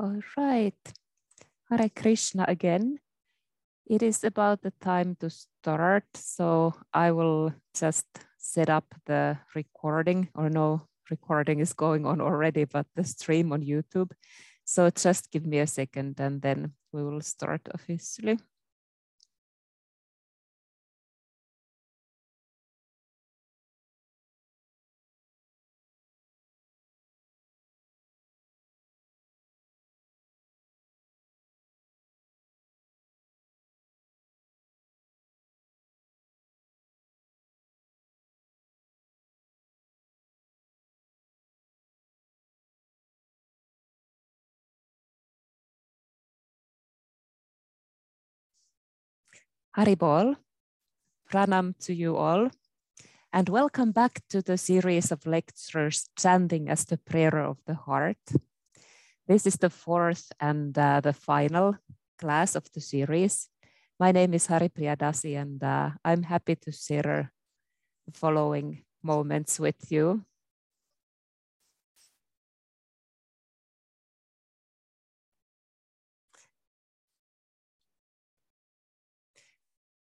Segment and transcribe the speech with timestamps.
[0.00, 0.80] All right.
[1.68, 3.00] Hare Krishna again.
[3.84, 8.06] It is about the time to start, so I will just
[8.38, 13.60] set up the recording, or no recording is going on already, but the stream on
[13.60, 14.12] YouTube.
[14.64, 18.38] So just give me a second and then we will start officially.
[49.76, 50.34] Haribol,
[51.30, 52.50] Pranam to you all,
[53.32, 58.18] and welcome back to the series of lectures Chanting as the Prayer of the Heart.
[59.28, 61.76] This is the fourth and uh, the final
[62.18, 63.48] class of the series.
[64.00, 67.30] My name is Haripriya Dasi, and uh, I'm happy to share
[68.06, 70.24] the following moments with you.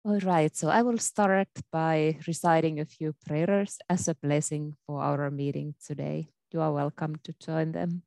[0.06, 5.02] All right, so I will start by reciting a few prayers as a blessing for
[5.02, 6.30] our meeting today.
[6.54, 8.06] You are welcome to join them.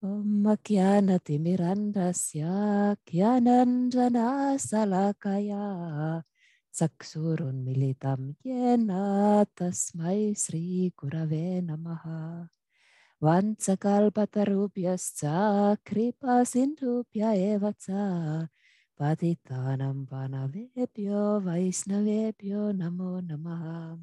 [0.00, 6.24] Om Makyanati Mirandasya Kyananjana Salakaya
[6.72, 12.48] Saksurun Militam Yena Tasmai Sri Gurave Namaha
[13.20, 18.48] Vansakalpatarubhyascha Kripa Sindhubhya Evacha
[22.72, 23.98] Namo Namaha.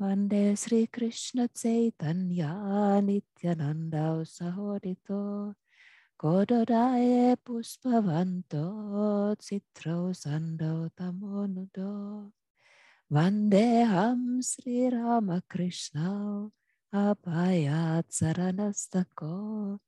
[0.00, 5.54] Vande Sri Krishna Chaitanya Nityananda Sahodito
[6.20, 12.32] Kododaye Puspavanto Citro Sando Tamonudo.
[13.10, 16.50] Vandeham Sri Ramakrishna
[16.92, 19.78] Abhayat Saranastako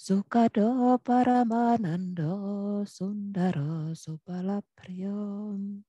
[0.00, 5.84] Sukado Paramanando Sundaro Supalapriyo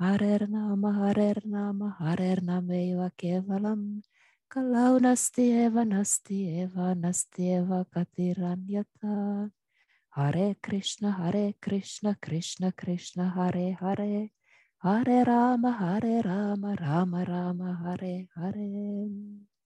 [0.00, 4.02] Harer Nama Harer Nama Harer Nameva Kevalam.
[4.46, 9.50] Kalau Nasti Eva Nasti Eva Nasti Eva Katiranyata.
[10.14, 14.30] Hare Krishna Hare Krishna Krishna Krishna Hare Hare.
[14.78, 19.57] Hare Rama Hare Rama Rama Rama Hare Hare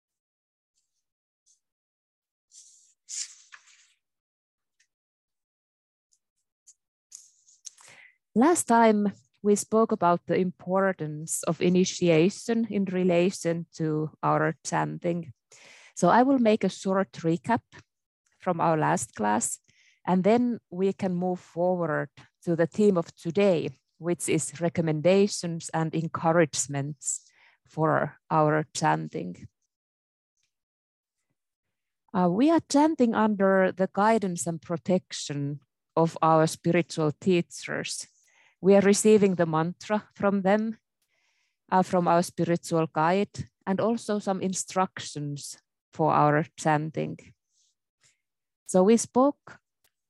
[8.34, 9.12] Last time
[9.44, 15.34] we spoke about the importance of initiation in relation to our chanting.
[15.96, 17.60] So I will make a short recap
[18.40, 19.60] from our last class,
[20.08, 22.10] and then we can move forward
[22.46, 27.22] to the theme of today, which is recommendations and encouragements
[27.68, 29.48] for our chanting.
[32.14, 35.60] Uh, we are chanting under the guidance and protection
[35.98, 38.08] of our spiritual teachers
[38.62, 40.78] we are receiving the mantra from them,
[41.72, 45.58] uh, from our spiritual guide, and also some instructions
[45.94, 47.18] for our chanting.
[48.68, 49.60] So we spoke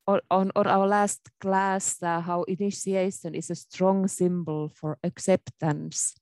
[0.06, 6.14] on, on, our last class uh, how initiation is a strong symbol for acceptance.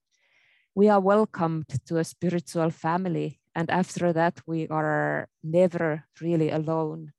[0.74, 7.12] We are welcomed to a spiritual family, and after that, we are never really alone.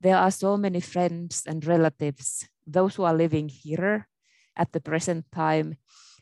[0.00, 4.06] There are so many friends and relatives, those who are living here
[4.56, 5.76] at the present time.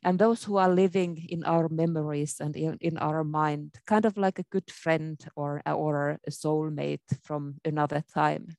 [0.04, 4.16] And those who are living in our memories and in, in our mind, kind of
[4.16, 8.56] like a good friend or, or a soulmate from another time.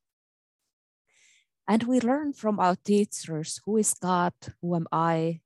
[1.67, 5.41] And we learn from our teachers who is God, who am I,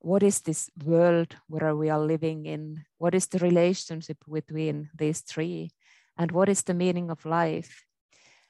[0.00, 5.20] what is this world where we are living in, what is the relationship between these
[5.20, 5.70] three,
[6.18, 7.84] and what is the meaning of life.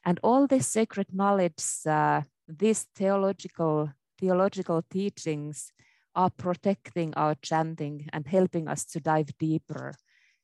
[0.05, 5.71] And all this sacred knowledge, uh, this theological theological teachings
[6.15, 9.93] are protecting our chanting and helping us to dive deeper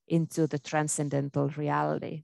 [0.07, 2.23] into the transcendental reality.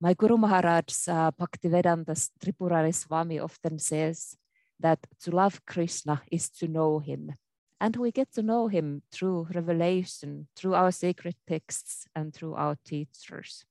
[0.00, 4.36] My Guru Maharaj uh, Bhaktivedanta Tripurari Swami often says
[4.78, 7.34] that to love Krishna is to know him.
[7.80, 12.76] And we get to know him through revelation, through our sacred texts, and through our
[12.84, 13.64] teachers.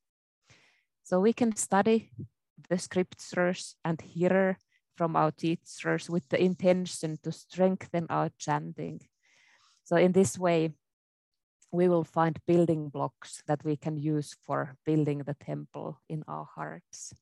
[1.03, 2.11] So we can study
[2.69, 4.57] the scriptures and hear
[4.99, 8.99] from our teachers with the intention to strengthen our chanting.
[9.85, 10.73] So in this way,
[11.71, 16.43] we will find building blocks that we can use for building the temple in our
[16.43, 17.13] hearts.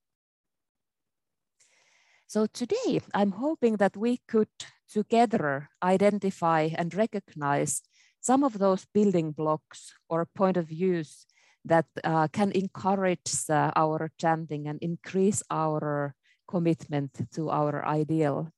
[2.26, 4.58] So today, I'm hoping that we could
[4.90, 7.84] together identify and recognize
[8.22, 11.28] some of those building blocks or point of views
[11.64, 16.17] that uh, can encourage uh, our chanting and increase our
[16.48, 18.52] commitment to our ideal.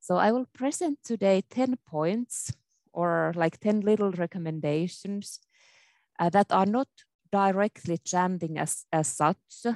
[0.00, 2.52] So I will present today 10 points
[2.92, 5.40] or like 10 little recommendations
[6.18, 6.88] uh, that are not
[7.30, 9.66] directly chanting as, as such,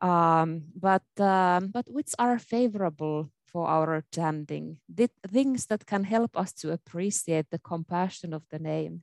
[0.00, 6.36] um, but, um, but which are favorable for our chanting, the things that can help
[6.36, 9.02] us to appreciate the compassion of the name.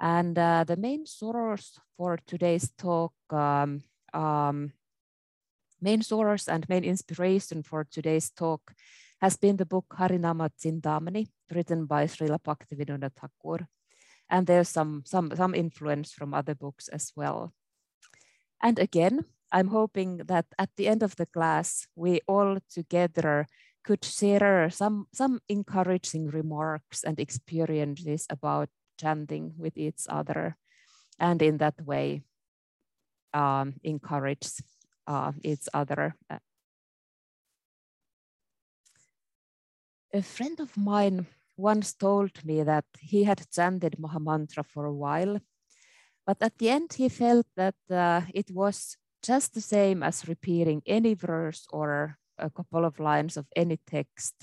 [0.00, 3.82] And uh, the main source for today's talk, um,
[4.12, 4.72] um,
[5.82, 8.72] main source and main inspiration for today's talk
[9.20, 10.50] has been the book Harinama
[11.52, 13.66] written by Srila Bhaktivinoda Thakur.
[14.30, 17.52] And there's some, some, some influence from other books as well.
[18.62, 23.46] And again, I'm hoping that at the end of the class, we all together
[23.84, 28.68] could share some, some encouraging remarks and experiences about
[28.98, 30.56] chanting with each other.
[31.18, 32.22] And in that way,
[33.34, 34.46] um, encourage
[35.42, 36.14] each other
[40.12, 41.26] a friend of mine
[41.56, 45.40] once told me that he had chanted Mahamantra for a while,
[46.26, 50.82] but at the end he felt that uh, it was just the same as repeating
[50.86, 54.34] any verse or a couple of lines of any text.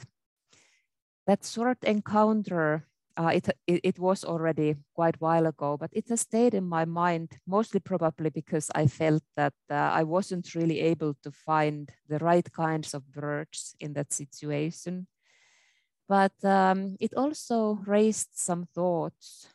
[1.28, 2.88] That short encounter,
[3.20, 6.64] uh, it, it, it, was already quite a while ago, but it has stayed in
[6.64, 11.92] my mind, mostly probably because I felt that uh, I wasn't really able to find
[12.08, 15.08] the right kinds of words in that situation.
[16.08, 19.50] But um, it also raised some thoughts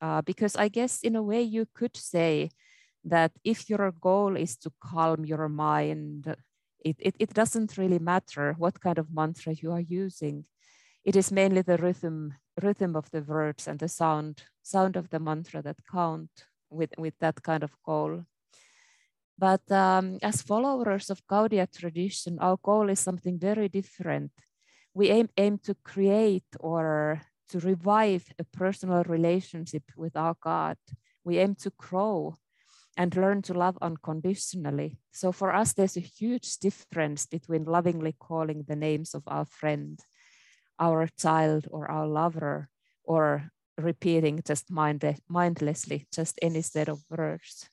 [0.00, 2.50] uh, because I guess in a way you could say
[3.04, 6.34] that if your goal is to calm your mind,
[6.82, 10.46] it, it, it doesn't really matter what kind of mantra you are using.
[11.04, 15.18] It is mainly the rhythm, rhythm of the words and the sound, sound of the
[15.18, 16.30] mantra that count
[16.70, 18.24] with, with that kind of goal.
[19.38, 24.32] But um, as followers of Gaudiya tradition, our goal is something very different
[24.94, 30.76] we aim, aim to create or to revive a personal relationship with our God.
[31.24, 32.36] We aim to grow
[32.96, 34.98] and learn to love unconditionally.
[35.12, 39.98] So for us, there's a huge difference between lovingly calling the names of our friend,
[40.82, 42.68] our child, or our lover,
[43.04, 47.70] or repeating just mind mindlessly just any set of words.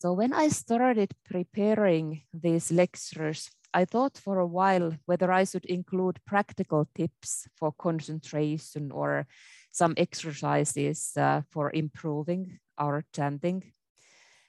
[0.00, 5.66] So when I started preparing these lectures, I thought for a while whether I should
[5.66, 9.26] include practical tips for concentration or
[9.72, 13.72] some exercises uh, for improving our chanting.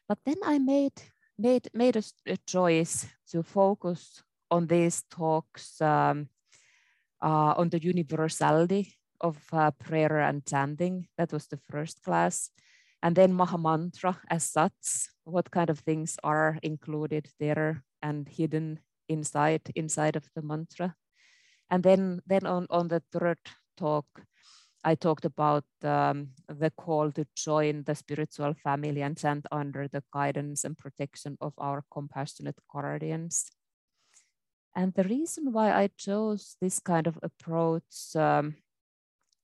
[0.07, 1.01] But then I made,
[1.37, 6.29] made, made a, a choice to focus on these talks um,
[7.21, 11.07] uh, on the universality of uh, prayer and chanting.
[11.17, 12.51] That was the first class.
[13.01, 19.61] And then Mahamantra as such, what kind of things are included there and hidden inside
[19.75, 20.95] inside of the mantra.
[21.69, 23.39] And then then on, on the third
[23.77, 24.05] talk,
[24.83, 30.03] I talked about um, the call to join the spiritual family and stand under the
[30.13, 33.51] guidance and protection of our compassionate guardians.
[34.75, 38.55] And the reason why I chose this kind of approach um,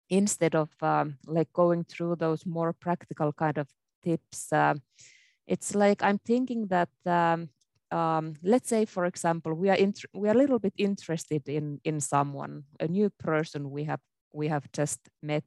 [0.08, 3.68] instead of um, like going through those more practical kind of
[4.02, 4.74] tips, uh,
[5.46, 7.48] it's like I'm thinking that um,
[7.90, 9.76] um, let's say, for example, we are
[10.14, 14.00] we are a little bit interested in in someone, a new person we have
[14.32, 15.44] we have just met.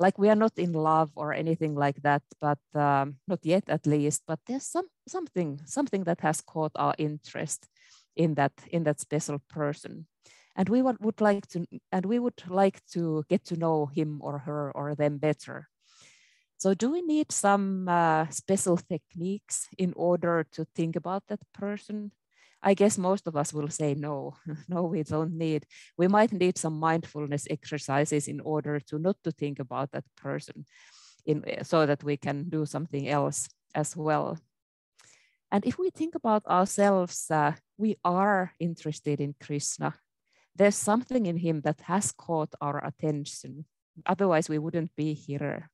[0.00, 3.86] Like we are not in love or anything like that, but um, not yet at
[3.86, 4.22] least.
[4.26, 7.68] But there's some something something that has caught our interest
[8.18, 10.06] in that in that special person,
[10.56, 14.40] and we would, like to and we would like to get to know him or
[14.40, 15.68] her or them better.
[16.58, 22.10] So do we need some uh, special techniques in order to think about that person?
[22.60, 24.34] I guess most of us will say no,
[24.68, 25.64] no, we don't need.
[25.96, 30.66] We might need some mindfulness exercises in order to not to think about that person
[31.24, 34.36] in, so that we can do something else as well.
[35.50, 39.94] And if we think about ourselves, uh, we are interested in Krishna.
[40.54, 43.64] There's something in him that has caught our attention.
[44.06, 45.70] Otherwise, we wouldn't be here.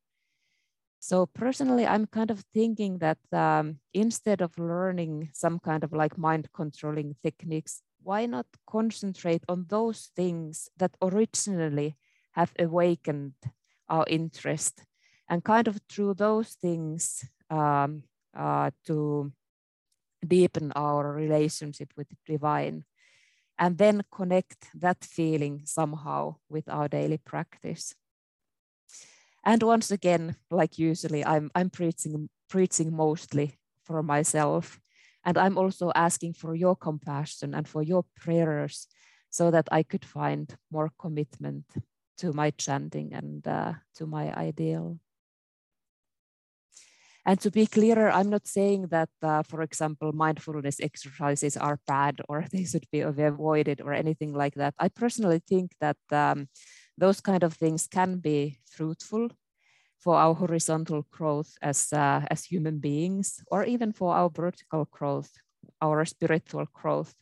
[1.00, 6.16] So personally, I'm kind of thinking that um, instead of learning some kind of like
[6.16, 11.97] mind controlling techniques, why not concentrate on those things that originally
[12.33, 13.35] have awakened
[13.88, 14.85] our interest
[15.28, 18.02] and kind of through those things um,
[18.37, 19.33] uh, to
[20.25, 22.85] deepen our relationship with the divine
[23.59, 27.95] and then connect that feeling somehow with our daily practice.
[29.45, 34.81] And once again, like usually, I'm, I'm preaching, preaching mostly for myself.
[35.25, 38.88] And I'm also asking for your compassion and for your prayers
[39.31, 41.64] so that I could find more commitment
[42.19, 44.99] to my chanting and uh, to my ideal.
[47.26, 52.21] And to be clearer, I'm not saying that, uh, for example, mindfulness exercises are bad
[52.28, 54.75] or they should be avoided or anything like that.
[54.78, 56.49] I personally think that um,
[56.99, 59.31] those kind of things can be fruitful
[59.99, 65.31] for our horizontal growth as, uh, as human beings, or even for our vertical growth,
[65.81, 67.14] our spiritual growth.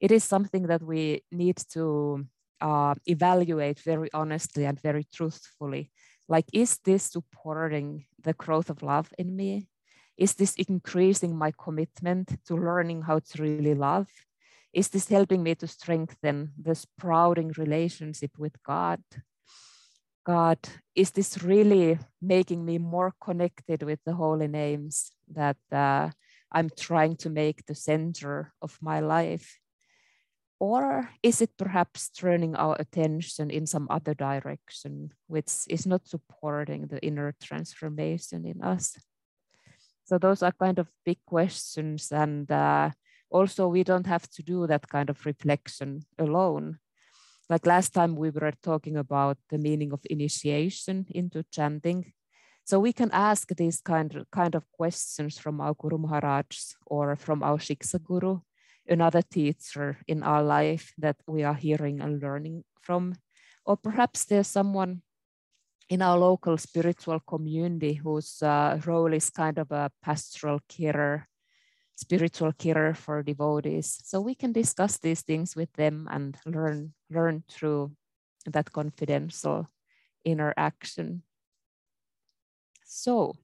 [0.00, 2.24] It is something that we need to
[2.60, 5.90] uh, evaluate very honestly and very truthfully
[6.30, 9.68] like is this supporting the growth of love in me?
[10.16, 14.08] Is this increasing my commitment to learning how to really love?
[14.72, 19.02] Is this helping me to strengthen the sprouting relationship with god?
[20.24, 20.58] God
[20.94, 26.10] is this really making me more connected with the holy names that uh,
[26.52, 29.59] i'm trying to make the center of my life
[30.60, 36.86] or is it perhaps turning our attention in some other direction, which is not supporting
[36.86, 38.94] the inner transformation in us?
[40.04, 42.12] So those are kind of big questions.
[42.12, 42.90] And uh,
[43.30, 46.78] also we don't have to do that kind of reflection alone.
[47.48, 52.12] Like last time we were talking about the meaning of initiation into chanting.
[52.64, 57.16] So we can ask these kind of, kind of questions from our Guru Maharaj or
[57.16, 58.40] from our Shiksa Guru
[58.90, 63.14] another teacher in our life that we are hearing and learning from.
[63.64, 65.02] Or perhaps there's someone
[65.88, 71.26] in our local spiritual community whose uh, role is kind of a pastoral carer,
[71.96, 73.98] spiritual carer for devotees.
[74.04, 77.92] So we can discuss these things with them and learn, learn through
[78.46, 79.68] that confidential
[80.24, 81.22] interaction.
[82.84, 83.36] So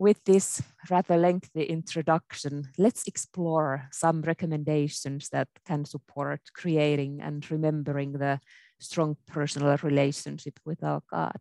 [0.00, 8.12] with this rather lengthy introduction, let's explore some recommendations that can support creating and remembering
[8.12, 8.40] the
[8.78, 11.36] strong personal relationship with our God.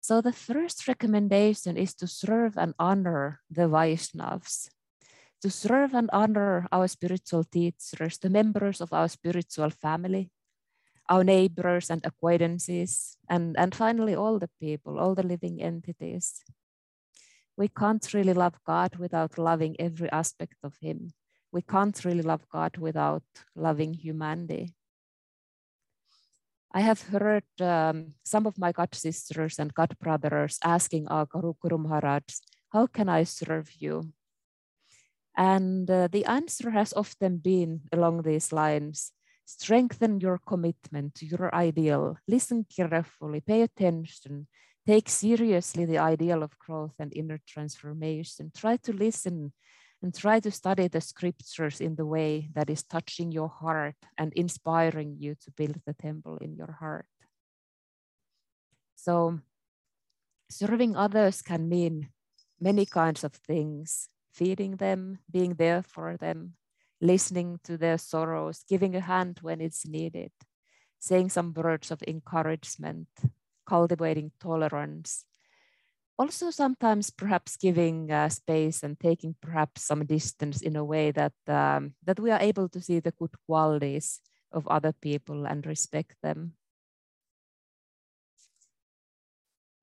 [0.00, 4.70] So the first recommendation is to serve and honor the Vaishnavas,
[5.42, 10.30] to serve and honor our spiritual teachers, the members of our spiritual family,
[11.10, 16.42] our neighbors and acquaintances, and, and finally all the people, all the living entities
[17.56, 21.12] we can't really love God without loving every aspect of Him.
[21.52, 24.74] We can't really love God without loving humanity.
[26.72, 31.54] I have heard um, some of my God sisters and God brothers asking our Guru
[31.60, 32.24] Guru Maharaj,
[32.72, 34.12] How can I serve you?
[35.36, 39.12] And uh, the answer has often been along these lines
[39.46, 44.48] strengthen your commitment to your ideal, listen carefully, pay attention,
[44.86, 48.52] take seriously the ideal of growth and inner transformation.
[48.56, 49.52] Try to listen
[50.02, 54.32] and try to study the scriptures in the way that is touching your heart and
[54.34, 57.06] inspiring you to build the temple in your heart.
[58.94, 59.40] So,
[60.48, 62.10] serving others can mean
[62.60, 66.52] many kinds of things feeding them, being there for them,
[67.00, 70.30] listening to their sorrows, giving a hand when it's needed,
[70.98, 73.08] saying some words of encouragement,
[73.66, 75.24] cultivating tolerance.
[76.18, 81.34] Also, sometimes perhaps giving uh, space and taking perhaps some distance in a way that,
[81.46, 84.20] um, that we are able to see the good qualities
[84.50, 86.54] of other people and respect them.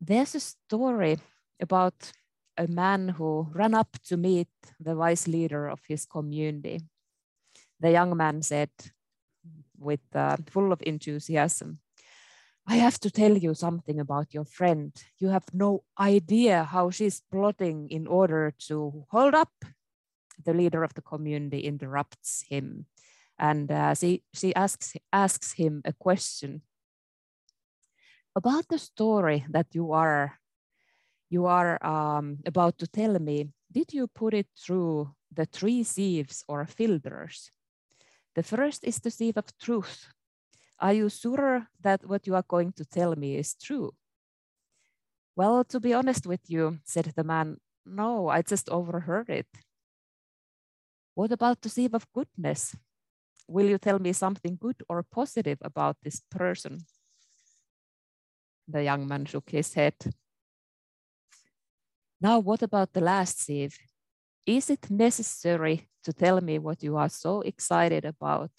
[0.02, 1.20] There's a story
[1.62, 2.12] about
[2.58, 4.50] a man who ran up to meet
[4.80, 6.82] the wise leader of his community.
[7.80, 8.70] The young man said,
[9.78, 11.80] with uh, full of enthusiasm,
[12.66, 14.92] I have to tell you something about your friend.
[15.20, 19.52] You have no idea how she's plotting in order to hold up.
[20.44, 22.88] The leader of the community interrupts him
[23.38, 26.62] and uh, she, she asks, asks him a question
[28.36, 30.40] about the story that you are,
[31.30, 33.50] you are um, about to tell me.
[33.72, 37.52] Did you put it through the three sieves or filters?
[38.36, 40.08] The first is the sieve of truth,
[40.80, 43.94] are you sure that what you are going to tell me is true?
[45.36, 49.48] Well, to be honest with you, said the man, no, I just overheard it.
[51.16, 52.76] What about the sieve of goodness?
[53.48, 56.80] Will you tell me something good or positive about this person?
[58.68, 59.96] The young man shook his head.
[62.22, 63.78] Now, what about the last sieve?
[64.46, 68.52] Is it necessary to tell me what you are so excited about?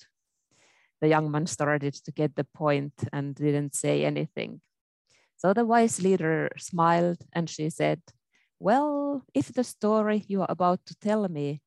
[1.01, 4.61] The young man started to get the point and didn't say anything.
[5.37, 8.01] So the wise leader smiled and she said,
[8.59, 11.61] Well, if the story you are about to tell me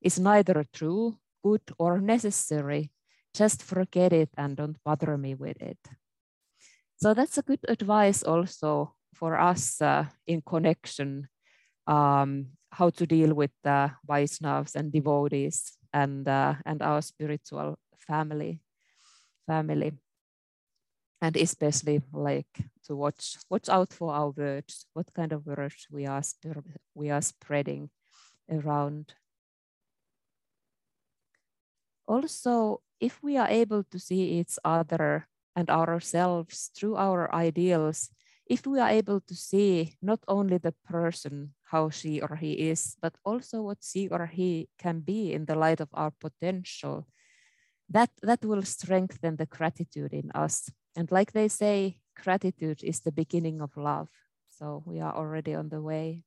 [0.00, 2.90] is neither true, good, or necessary,
[3.34, 5.78] just forget it and don't bother me with it.
[6.96, 11.28] So that's a good advice also for us uh, in connection
[11.86, 18.60] um, how to deal with the Vaishnavas and devotees and, uh, and our spiritual family.
[19.46, 19.92] Family.
[21.20, 22.50] And especially like
[22.86, 26.22] to watch, watch out for our words, what kind of words we are,
[26.94, 27.90] we are spreading
[28.50, 29.14] around.
[32.08, 38.10] Also, if we are able to see each other and ourselves through our ideals,
[38.46, 42.96] if we are able to see not only the person, how she or he is,
[43.00, 47.06] but also what she or he can be in the light of our potential,
[47.92, 50.70] that, that will strengthen the gratitude in us.
[50.96, 54.08] And like they say, gratitude is the beginning of love.
[54.48, 56.24] So we are already on the way.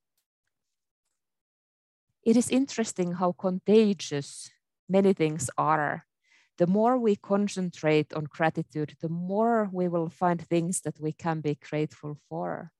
[2.24, 4.50] It is interesting how contagious
[4.88, 6.06] many things are
[6.58, 11.40] the more we concentrate on gratitude, the more we will find things that we can
[11.40, 12.72] be grateful for.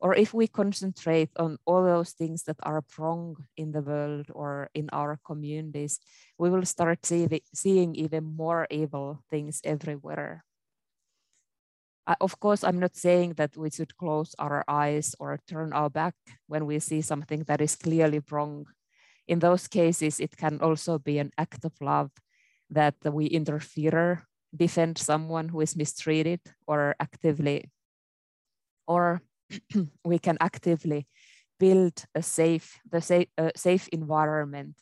[0.00, 4.70] Or if we concentrate on all those things that are wrong in the world or
[4.74, 5.98] in our communities,
[6.38, 10.44] we will start see seeing even more evil things everywhere.
[12.06, 15.90] Uh, of course, I'm not saying that we should close our eyes or turn our
[15.90, 16.14] back
[16.46, 18.66] when we see something that is clearly wrong.
[19.26, 22.10] In those cases, it can also be an act of love
[22.70, 24.22] that we interfere,
[24.56, 27.68] defend someone who is mistreated or actively,
[28.86, 29.20] or
[30.04, 31.06] we can actively
[31.58, 34.76] build a safe, the safe, uh, safe environment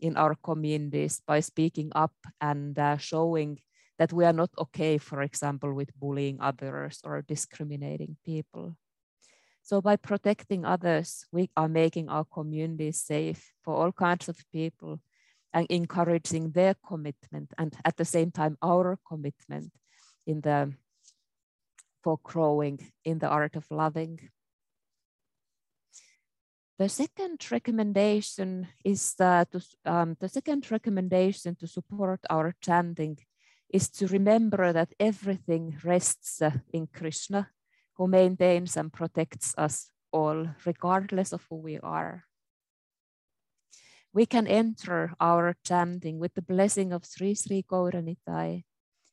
[0.00, 3.58] in our communities by speaking up and uh, showing
[3.98, 8.76] that we are not okay, for example, with bullying others or discriminating people.
[9.62, 15.00] So by protecting others, we are making our communities safe for all kinds of people
[15.52, 19.72] and encouraging their commitment and at the same time our commitment
[20.26, 20.72] in the
[22.02, 24.30] for growing in the art of loving.
[26.78, 29.48] The second recommendation is that
[29.84, 33.18] um, the second recommendation to support our chanting
[33.68, 37.50] is to remember that everything rests uh, in Krishna,
[37.96, 42.24] who maintains and protects us all, regardless of who we are
[44.12, 48.64] we can enter our chanting with the blessing of Sri Sri Gauranitai,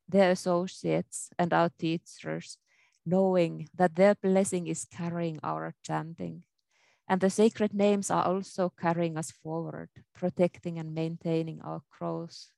[0.10, 2.58] their associates and our teachers,
[3.08, 6.44] knowing that their blessing is carrying our chanting.
[7.08, 12.52] And the sacred names are also carrying us forward, protecting and maintaining our growth.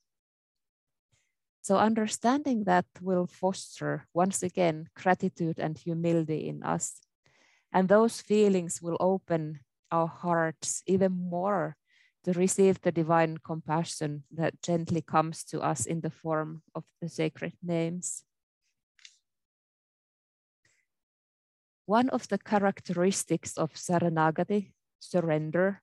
[1.61, 6.99] So understanding that will foster, once again, gratitude and humility in us.
[7.71, 9.59] And those feelings will open
[9.91, 11.75] our hearts even more
[12.23, 17.09] to receive the divine compassion that gently comes to us in the form of the
[17.09, 18.23] sacred names.
[21.89, 25.81] One of the characteristics of Saranagati, surrender,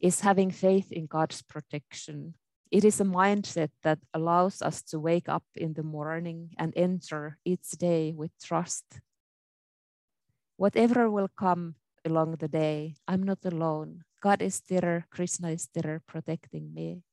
[0.00, 2.34] is having faith in God's protection.
[2.72, 7.38] It is a mindset that allows us to wake up in the morning and enter
[7.44, 8.98] each day with trust.
[10.56, 14.02] Whatever will come along the day, I'm not alone.
[14.20, 17.04] God is there, Krishna is there protecting me.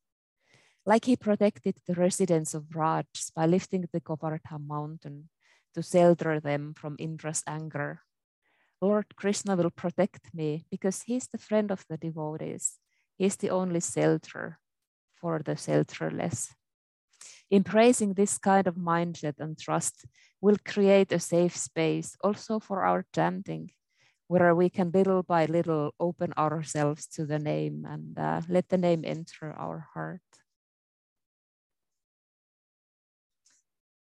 [0.84, 5.30] Like he protected the residents of Vraj by lifting the Govardhan mountain
[5.76, 8.02] to shelter them from Indra's anger.
[8.86, 12.78] Lord Krishna will protect me because he's the friend of the devotees.
[13.18, 14.60] He's the only shelter
[15.20, 16.54] for the shelterless.
[17.50, 20.06] Embracing this kind of mindset and trust
[20.40, 23.72] will create a safe space also for our chanting
[24.28, 28.78] where we can little by little open ourselves to the name and uh, let the
[28.78, 30.30] name enter our heart.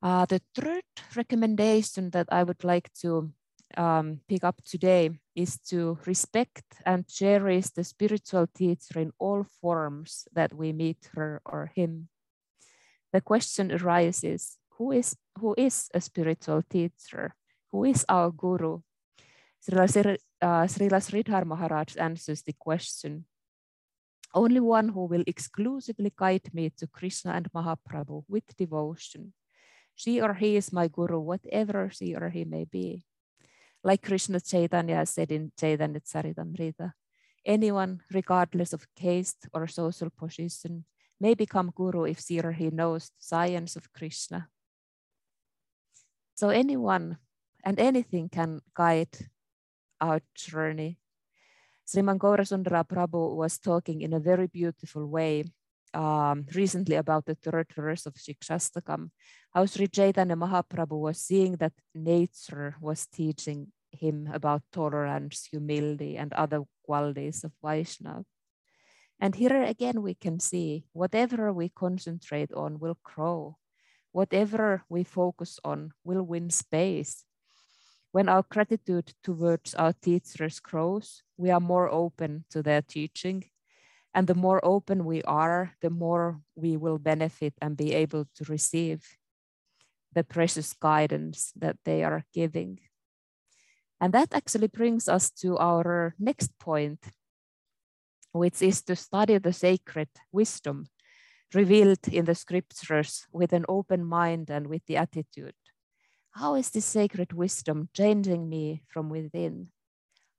[0.02, 0.84] Uh, the third
[1.16, 3.32] recommendation that I would like to
[3.76, 10.26] um, pick up today is to respect and cherish the spiritual teacher in all forms
[10.32, 12.08] that we meet her or him.
[13.12, 17.34] The question arises, who is, who is a spiritual teacher?
[17.72, 18.80] Who is our guru?
[19.62, 23.24] Srila, uh, Sridhar Maharaj answers the question.
[24.34, 29.32] Only one who will exclusively guide me to Krishna and Mahaprabhu with devotion.
[29.94, 33.04] She or he is my guru, whatever she or he may be.
[33.84, 36.92] Like Krishna Chaitanya said in Chaitanya Charitamrita,
[37.46, 40.84] anyone, regardless of caste or social position,
[41.20, 44.48] may become guru if he knows the science of Krishna.
[46.34, 47.18] So anyone
[47.64, 49.30] and anything can guide
[50.00, 50.98] our journey.
[51.86, 55.44] Sriman Gaurasundara Prabhu was talking in a very beautiful way
[55.94, 59.10] um, recently about the third verse of Shikshastakam,
[59.52, 66.32] how Sri Chaitanya Mahaprabhu was seeing that nature was teaching him about tolerance, humility, and
[66.32, 68.24] other qualities of Vaishnava.
[69.20, 73.56] And here again, we can see whatever we concentrate on will grow.
[74.12, 77.24] Whatever we focus on will win space.
[78.12, 83.44] When our gratitude towards our teachers grows, we are more open to their teaching.
[84.18, 88.44] And the more open we are, the more we will benefit and be able to
[88.48, 89.06] receive
[90.12, 92.80] the precious guidance that they are giving.
[94.00, 96.98] And that actually brings us to our next point,
[98.32, 100.88] which is to study the sacred wisdom
[101.54, 105.54] revealed in the scriptures with an open mind and with the attitude.
[106.32, 109.68] How is this sacred wisdom changing me from within?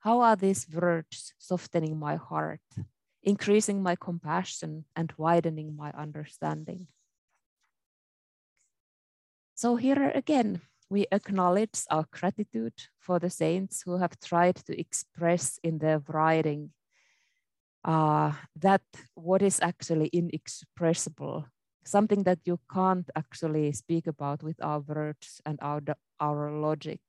[0.01, 2.59] How are these words softening my heart,
[3.23, 6.87] increasing my compassion, and widening my understanding?
[9.55, 15.59] So, here again, we acknowledge our gratitude for the saints who have tried to express
[15.63, 16.71] in their writing
[17.85, 18.81] uh, that
[19.15, 21.45] what is actually inexpressible,
[21.83, 25.81] something that you can't actually speak about with our words and our,
[26.19, 27.01] our logic.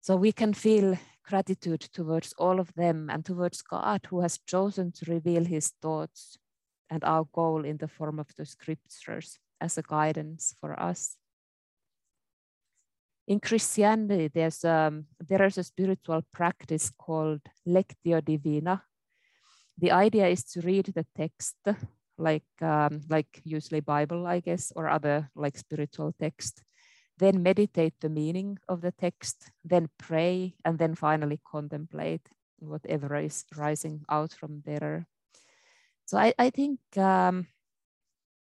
[0.00, 4.92] So we can feel gratitude towards all of them and towards God who has chosen
[4.92, 6.38] to reveal his thoughts
[6.88, 11.16] and our goal in the form of the scriptures as a guidance for us
[13.28, 18.82] in Christianity, there's um, there is a spiritual practice called lectio divina.
[19.76, 21.56] The idea is to read the text,
[22.16, 26.62] like um, like usually Bible, I guess, or other like spiritual text,
[27.18, 32.28] then meditate the meaning of the text, then pray, and then finally contemplate
[32.58, 35.06] whatever is rising out from there.
[36.06, 37.46] So I, I think um,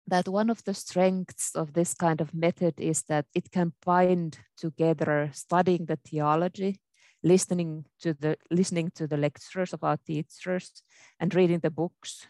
[0.06, 4.38] that one of the strengths of this kind of method is that it can bind
[4.56, 6.80] together studying the theology
[7.22, 10.82] listening to the listening to the lectures of our teachers
[11.18, 12.26] and reading the books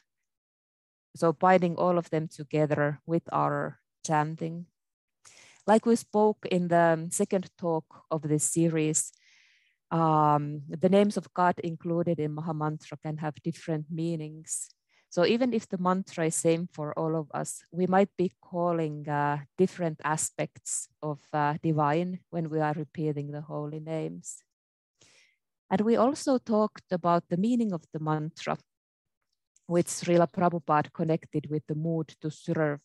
[1.16, 4.66] so binding all of them together with our chanting
[5.66, 9.12] like we spoke in the second talk of this series
[9.90, 14.74] um, the names of god included in mahamantra can have different meanings
[15.14, 19.09] so even if the mantra is same for all of us, we might be calling
[19.09, 24.42] uh, different aspects of uh, divine when we are repeating the holy names.
[25.70, 28.59] And we also talked about the meaning of the mantra,
[29.68, 32.81] which Srila Prabhupada connected with the mood to serve.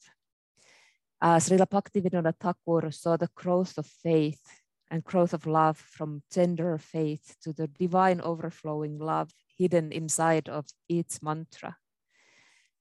[1.22, 4.42] Uh, Srila Bhaktivinoda Thakur saw the growth of faith
[4.90, 10.66] and growth of love from tender faith to the divine overflowing love hidden inside of
[10.88, 11.76] each mantra.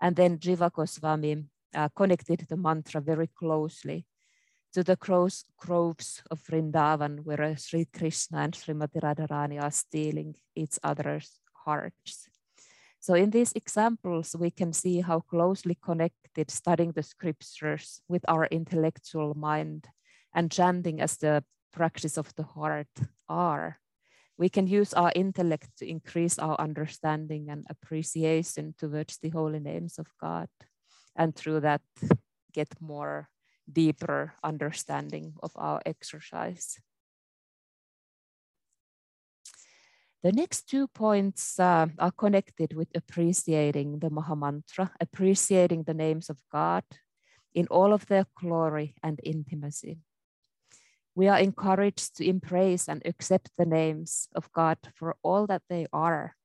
[0.00, 4.06] And then Jiva Goswami uh, connected the mantra very closely
[4.72, 10.78] to the groves, groves of Vrindavan, where Sri Krishna and Srimati Radharani are stealing each
[10.84, 12.28] other's hearts.
[13.00, 18.46] So in these examples, we can see how closely connected studying the scriptures with our
[18.46, 19.86] intellectual mind
[20.34, 22.88] and chanting as the practice of the heart
[23.28, 23.78] are
[24.38, 29.98] we can use our intellect to increase our understanding and appreciation towards the holy names
[29.98, 30.48] of God,
[31.16, 31.82] and through that,
[32.54, 33.28] get more
[33.70, 36.78] deeper understanding of our exercise.
[40.22, 46.38] The next two points uh, are connected with appreciating the Mahamantra, appreciating the names of
[46.50, 46.84] God
[47.54, 50.00] in all of their glory and intimacy
[51.18, 55.88] we are encouraged to embrace and accept the names of God for all that they
[55.92, 56.36] are,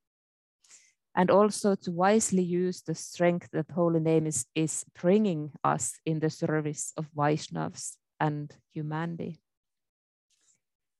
[1.16, 6.22] and also to wisely use the strength that Holy Name is, is bringing us in
[6.22, 9.43] the service of Vaishnavas and humanity.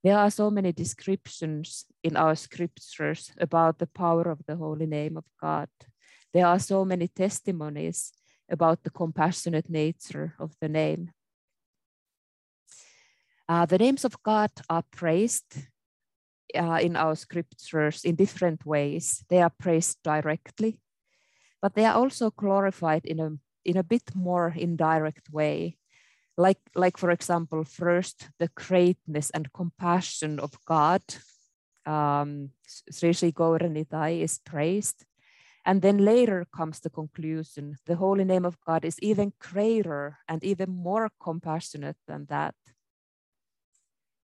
[0.04, 5.16] There are so many descriptions in our scriptures about the power of the holy name
[5.16, 5.70] of God.
[6.34, 8.12] There are so many testimonies
[8.50, 11.12] about the compassionate nature of the name.
[13.48, 15.56] Uh, the names of God are praised
[16.54, 19.24] uh, in our scriptures in different ways.
[19.30, 20.80] They are praised directly,
[21.62, 23.32] but they are also glorified in a,
[23.64, 25.78] in a bit more indirect way.
[26.38, 31.02] Like, like for example, first the greatness and compassion of God.
[31.86, 32.52] Um,
[32.92, 33.34] Sri Sri
[34.22, 35.06] is praised.
[35.66, 40.44] And then later comes the conclusion the holy name of God is even greater and
[40.44, 42.56] even more compassionate than that.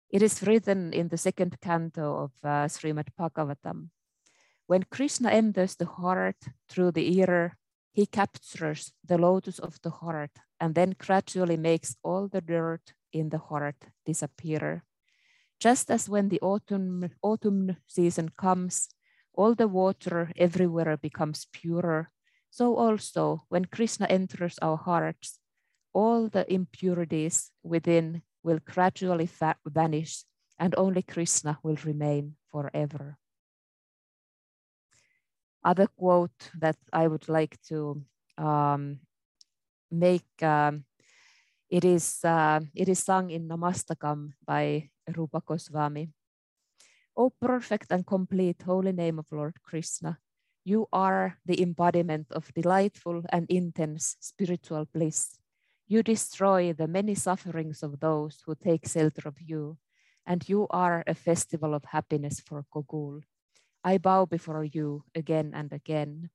[0.10, 3.90] It is written in the second canto of uh, Srimad Bhagavatam.
[4.66, 7.58] When Krishna enters the heart through the ear,
[7.92, 13.30] he captures the lotus of the heart and then gradually makes all the dirt in
[13.30, 14.84] the heart disappear.
[15.60, 18.90] Just as when the autumn, autumn season comes,
[19.34, 22.12] all the water everywhere becomes purer,
[22.50, 25.40] so also when Krishna enters our hearts,
[25.94, 29.30] all the impurities within will gradually
[29.66, 30.24] vanish
[30.58, 33.18] and only Krishna will remain forever.
[35.64, 38.02] Other quote that I would like to
[38.38, 39.00] um,
[39.92, 40.86] make, um,
[41.70, 46.10] it, is, uh, it is sung in Namastakam by Rupa Goswami.
[47.18, 50.20] O perfect and complete holy name of Lord Krishna,
[50.64, 55.40] you are the embodiment of delightful and intense spiritual bliss.
[55.88, 59.78] You destroy the many sufferings of those who take shelter of you,
[60.26, 63.24] and you are a festival of happiness for Gokul.
[63.84, 66.30] I bow before you again and again.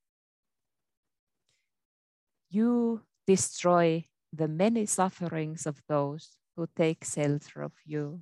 [2.51, 8.21] You destroy the many sufferings of those who take shelter of you.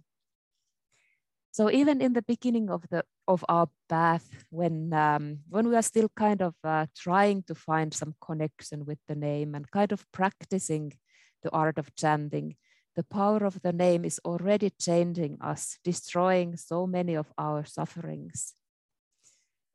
[1.53, 5.83] So even in the beginning of the of our path, when um, when we are
[5.83, 10.11] still kind of uh, trying to find some connection with the name and kind of
[10.13, 10.95] practicing
[11.43, 12.57] the art of chanting,
[12.97, 18.55] the power of the name is already changing us, destroying so many of our sufferings.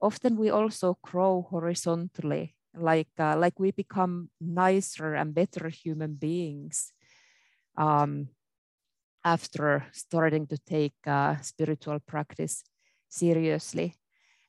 [0.02, 6.92] Often we also grow horizontally, like, uh, like we become nicer and better human beings
[7.78, 8.30] um,
[9.24, 12.63] after starting to take uh, spiritual practice
[13.10, 13.96] seriously.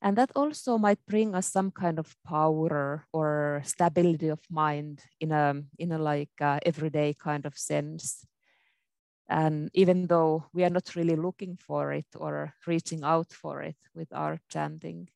[0.00, 5.32] And that also might bring us some kind of power or stability of mind in
[5.32, 8.24] a, in a like uh, everyday kind of sense.
[9.28, 13.76] And even though we are not really looking for it or reaching out for it
[13.94, 15.08] with our chanting.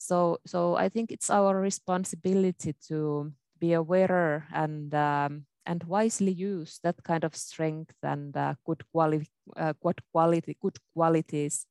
[0.00, 6.80] So, so I think it's our responsibility to be aware and um, and wisely use
[6.82, 11.66] that kind of strength and uh, good quality, uh, good quality, good qualities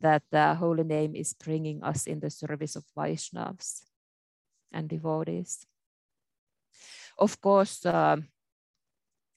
[0.00, 3.82] that the holy name is bringing us in the service of Vaishnavas
[4.72, 5.66] and devotees.
[7.18, 8.16] Of course, uh,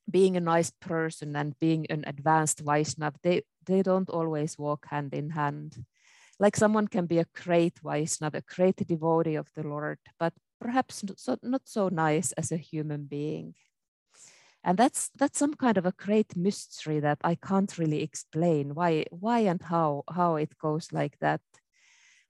[0.10, 5.14] being a nice person and being an advanced Vaishnav, they, they don't always walk hand
[5.14, 5.84] in hand.
[6.42, 11.04] Like someone can be a great Vaishnav, a great devotee of the Lord, but perhaps
[11.04, 13.54] not so, not so nice as a human being.
[14.64, 19.06] And that's that's some kind of a great mystery that I can't really explain why
[19.12, 21.42] why and how how it goes like that.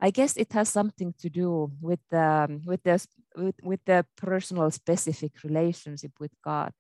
[0.02, 4.72] I guess it has something to do with the with the with, with the personal
[4.72, 6.74] specific relationship with God.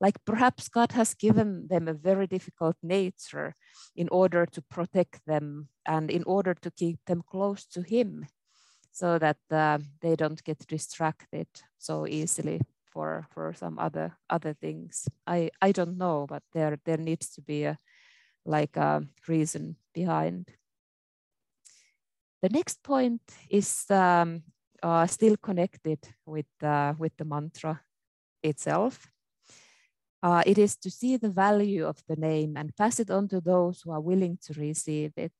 [0.00, 3.54] Like perhaps God has given them a very difficult nature
[3.94, 8.26] in order to protect them and in order to keep them close to Him
[8.92, 11.46] so that uh, they don't get distracted
[11.78, 15.08] so easily for for some other other things.
[15.26, 17.78] I i don't know but there there needs to be a
[18.44, 20.46] like a reason behind.
[22.42, 24.42] The next point is um,
[24.82, 27.80] uh, still connected with uh, with the mantra
[28.42, 29.10] itself
[30.22, 33.40] uh, it is to see the value of the name and pass it on to
[33.40, 35.32] those who are willing to receive it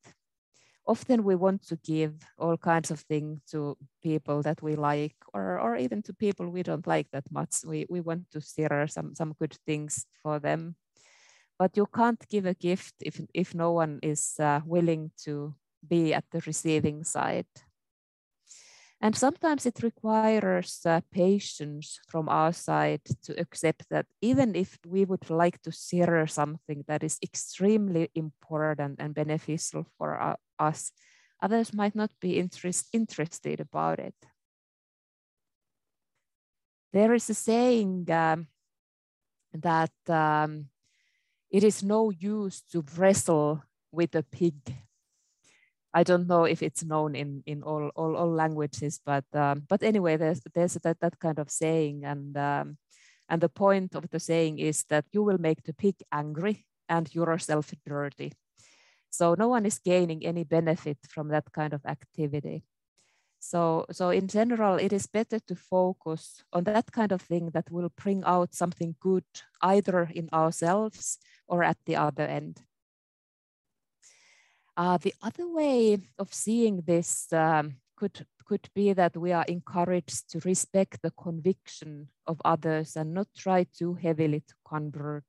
[0.86, 5.58] often we want to give all kinds of things to people that we like or,
[5.58, 7.56] or even to people we don't like that much.
[7.64, 10.76] We, we want to share some, some good things for them.
[11.58, 15.54] But you can't give a gift if, if no one is uh, willing to
[15.86, 17.46] be at the receiving side.
[19.00, 25.04] And sometimes it requires uh, patience from our side to accept that even if we
[25.04, 30.92] would like to share something that is extremely important and beneficial for us,
[31.42, 34.14] others might not be interest, interested about it.
[36.92, 38.46] There is a saying um,
[39.52, 40.70] that um,
[41.50, 44.74] it is no use to wrestle with a pig
[45.96, 49.82] I don't know if it's known in in all all, all languages, but um, but
[49.82, 52.76] anyway, there's there's that that kind of saying, and um,
[53.30, 57.08] and the point of the saying is that you will make the pig angry and
[57.14, 58.32] yourself dirty.
[59.08, 62.64] So no one is gaining any benefit from that kind of activity.
[63.38, 67.70] So, so in general, it is better to focus on that kind of thing that
[67.70, 69.24] will bring out something good
[69.62, 72.60] either in ourselves or at the other end.
[74.76, 80.28] Uh, the other way of seeing this um, could, could be that we are encouraged
[80.30, 85.24] to respect the conviction of others and not try too heavily to convert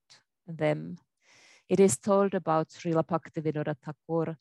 [0.46, 0.98] them.
[1.70, 4.38] It is told about Srila Bhaktivinoda Thakur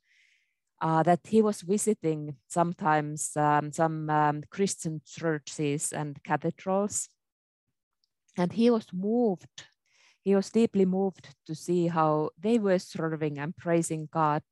[0.80, 7.08] uh, that he was visiting sometimes um, some um, Christian churches and cathedrals.
[8.36, 9.66] And he was moved,
[10.22, 14.42] he was deeply moved to see how they were serving and praising God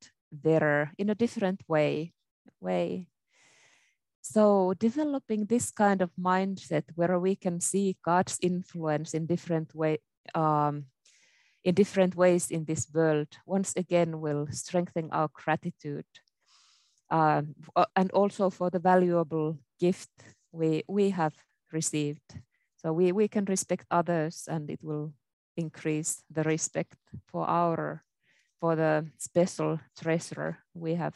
[0.43, 2.13] there in a different way.
[2.61, 3.09] way.
[4.23, 9.99] So developing this kind of mindset where we can see God's influence in different way,
[10.35, 10.87] um,
[11.63, 16.07] in different ways in this world, once again will strengthen our gratitude.
[17.11, 17.43] Uh,
[17.95, 20.11] and also for the valuable gift
[20.53, 21.35] we, we have
[21.73, 22.41] received.
[22.77, 25.13] So we, we can respect others and it will
[25.57, 26.97] increase the respect
[27.29, 28.04] for our,
[28.65, 31.15] for the special treasure we have,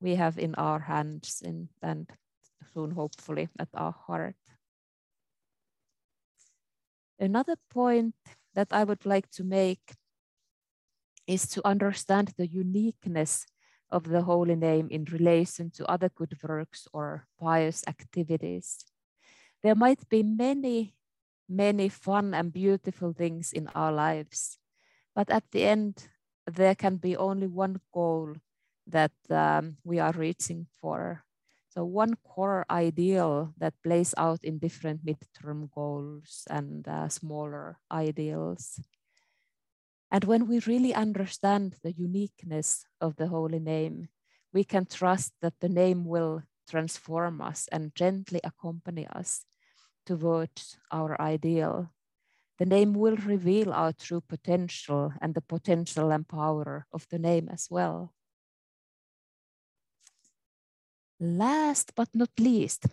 [0.00, 2.10] we have in our hands in, and
[2.74, 4.34] soon hopefully at our heart.
[7.20, 8.16] Another point
[8.56, 9.94] that I would like to make
[11.28, 13.46] is to understand the uniqueness
[13.88, 18.84] of the holy name in relation to other good works or pious activities.
[19.62, 20.96] There might be many,
[21.48, 24.58] many fun and beautiful things in our lives,
[25.14, 26.08] but at the end,
[26.46, 28.34] there can be only one goal
[28.86, 31.24] that um, we are reaching for.
[31.68, 38.80] So one core ideal that plays out in different midterm goals and uh, smaller ideals.
[40.10, 44.08] And when we really understand the uniqueness of the holy name,
[44.52, 49.44] we can trust that the name will transform us and gently accompany us
[50.06, 51.90] towards our ideal.
[52.58, 57.48] The name will reveal our true potential and the potential and power of the name
[57.52, 58.14] as well.
[61.20, 62.86] Last but not least,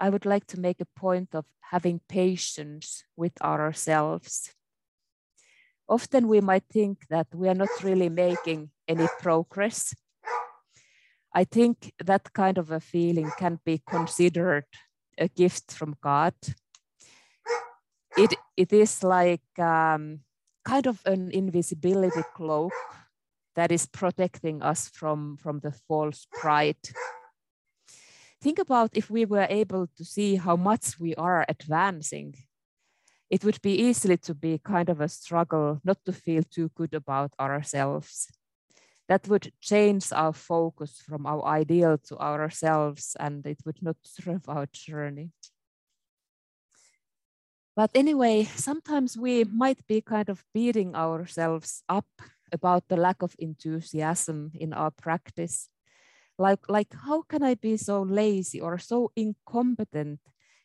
[0.00, 4.52] I would like to make a point of having patience with ourselves.
[5.88, 9.94] Often we might think that we are not really making any progress.
[11.32, 14.66] I think that kind of a feeling can be considered
[15.18, 16.34] a gift from God.
[18.16, 20.20] It, it is like um,
[20.64, 22.72] kind of an invisibility cloak
[23.56, 26.76] that is protecting us from, from the false pride.
[28.40, 32.34] Think about if we were able to see how much we are advancing
[33.30, 36.94] it would be easily to be kind of a struggle not to feel too good
[36.94, 38.28] about ourselves.
[39.08, 44.48] That would change our focus from our ideal to ourselves and it would not serve
[44.48, 45.30] our journey
[47.76, 52.06] but anyway sometimes we might be kind of beating ourselves up
[52.52, 55.68] about the lack of enthusiasm in our practice.
[56.38, 60.20] Like like how can i be so lazy or so incompetent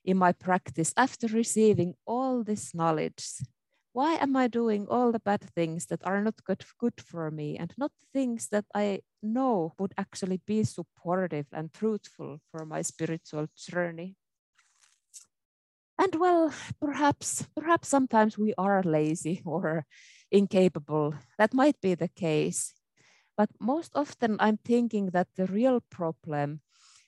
[0.05, 3.25] in my practice after receiving all this knowledge?
[3.93, 7.57] Why am i doing all the bad things that are not good, good for me
[7.57, 13.47] and not things that i know would actually be supportive and fruitful for my spiritual
[13.57, 14.15] journey
[15.99, 19.85] and well perhaps perhaps sometimes we are lazy or
[20.31, 22.73] incapable that might be the case
[23.39, 26.59] but most often I'm thinking that the real problem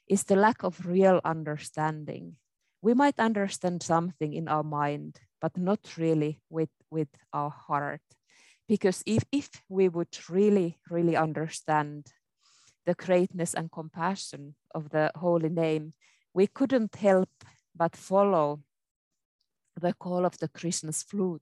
[0.08, 2.38] is the lack of real understanding.
[2.82, 8.00] We might understand something in our mind, but not really with, with our heart.
[8.66, 12.08] Because if, if we would really, really understand
[12.86, 15.94] the greatness and compassion of the holy name,
[16.34, 17.30] we couldn't help
[17.76, 18.62] but follow
[19.80, 21.42] the call of the Krishna's flute,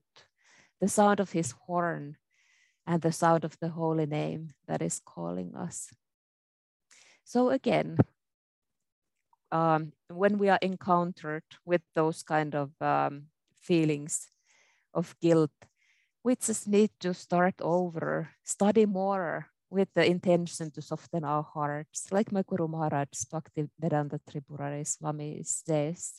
[0.80, 2.16] the sound of his horn,
[2.86, 5.90] and the sound of the holy name that is calling us.
[7.24, 7.98] So again,
[9.52, 13.26] um, when we are encountered with those kind of um,
[13.60, 14.28] feelings
[14.94, 15.52] of guilt,
[16.22, 22.08] we just need to start over, study more with the intention to soften our hearts,
[22.10, 26.14] like my Guru Maharaj Bhakti Vedanta Tripurari Swami says.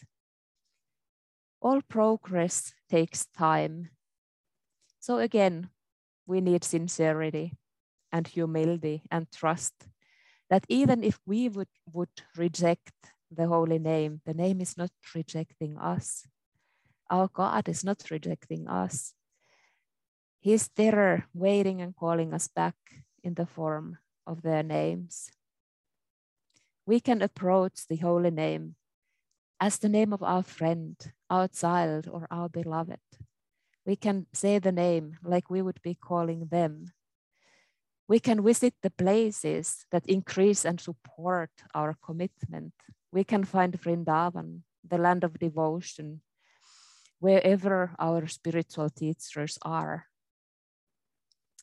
[1.61, 3.89] All progress takes time.
[4.99, 5.69] So again,
[6.25, 7.53] we need sincerity
[8.11, 9.73] and humility and trust
[10.49, 12.93] that even if we would, would reject
[13.31, 16.27] the holy name, the name is not rejecting us.
[17.09, 19.13] Our God is not rejecting us.
[20.39, 22.75] He's there waiting and calling us back
[23.23, 23.97] in the form
[24.27, 25.31] of their names.
[26.85, 28.75] we can approach the holy name
[29.61, 30.97] as the name of our friend,
[31.29, 32.99] our child, or our beloved.
[33.85, 36.87] We can say the name like we would be calling them.
[38.07, 42.73] We can visit the places that increase and support our commitment.
[43.11, 46.21] We can find Vrindavan, the land of devotion,
[47.19, 50.07] wherever our spiritual teachers are.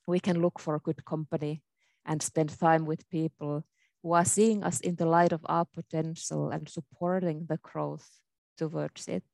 [0.06, 1.62] We can look for good company
[2.06, 3.64] and spend time with people
[4.08, 8.08] who are seeing us in the light of our potential and supporting the growth
[8.56, 9.28] towards it.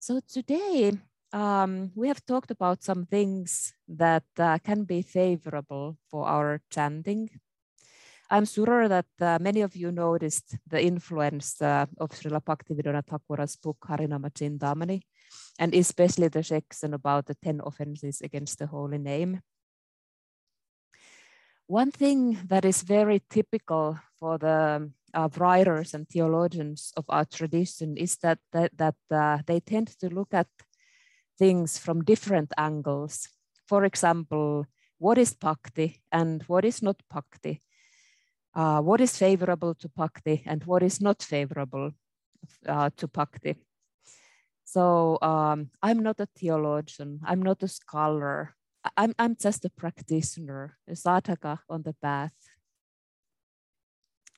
[0.00, 0.92] So today,
[1.34, 7.28] um, we have talked about some things that uh, can be favorable for our chanting.
[8.30, 13.56] I'm sure that uh, many of you noticed the influence uh, of Srila Bhaktivinoda Thakura's
[13.56, 15.02] book Harinama Chintamani,
[15.58, 19.42] and especially the section about the 10 offenses against the holy name.
[21.66, 27.96] One thing that is very typical for the uh, writers and theologians of our tradition
[27.96, 30.48] is that, that, that uh, they tend to look at
[31.38, 33.28] things from different angles.
[33.66, 34.66] For example,
[34.98, 37.62] what is bhakti and what is not bhakti?
[38.54, 41.92] Uh, what is favorable to bhakti and what is not favorable
[42.68, 43.56] uh, to bhakti?
[44.64, 48.54] So um, I'm not a theologian, I'm not a scholar,
[48.96, 52.34] I'm, I'm just a practitioner, a sadhaka on the path.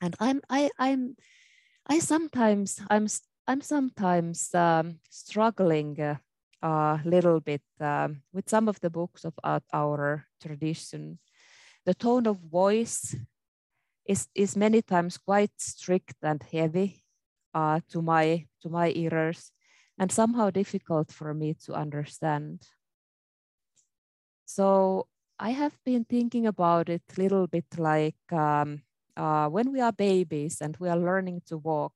[0.01, 1.16] And I'm, I, I'm,
[1.86, 3.07] I sometimes, I'm,
[3.47, 6.20] I'm sometimes um, struggling a
[6.62, 11.18] uh, uh, little bit um, with some of the books of our, our tradition.
[11.84, 13.14] The tone of voice
[14.07, 17.05] is, is many times quite strict and heavy
[17.53, 19.53] uh, to, my, to my ears
[19.99, 22.66] and somehow difficult for me to understand.
[24.45, 28.82] So I have been thinking about it a little bit like um,
[29.16, 31.95] uh, when we are babies and we are learning to walk,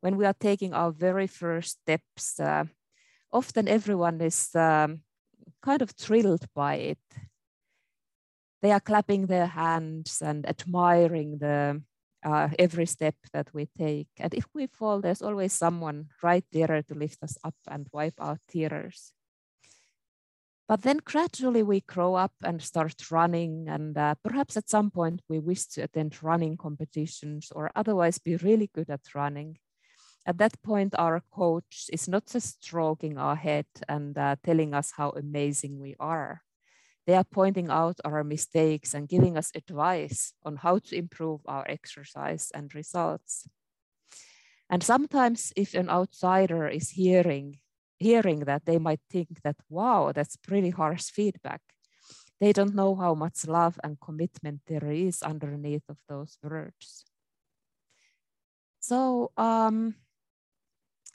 [0.00, 2.64] when we are taking our very first steps, uh,
[3.32, 5.00] often everyone is um,
[5.62, 7.00] kind of thrilled by it.
[8.62, 11.82] They are clapping their hands and admiring the
[12.24, 14.08] uh, every step that we take.
[14.18, 18.14] And if we fall, there's always someone right there to lift us up and wipe
[18.18, 19.13] our tears.
[20.66, 25.20] But then gradually we grow up and start running, and uh, perhaps at some point
[25.28, 29.58] we wish to attend running competitions or otherwise be really good at running.
[30.26, 34.92] At that point, our coach is not just stroking our head and uh, telling us
[34.96, 36.40] how amazing we are.
[37.06, 41.66] They are pointing out our mistakes and giving us advice on how to improve our
[41.68, 43.46] exercise and results.
[44.70, 47.58] And sometimes, if an outsider is hearing
[47.98, 51.60] hearing that, they might think that, wow, that's pretty harsh feedback.
[52.40, 57.04] They don't know how much love and commitment there is underneath of those words.
[58.80, 59.94] So, um,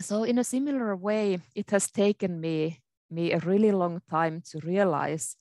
[0.01, 2.79] so in a similar way, it has taken me,
[3.11, 5.35] me a really long time to realize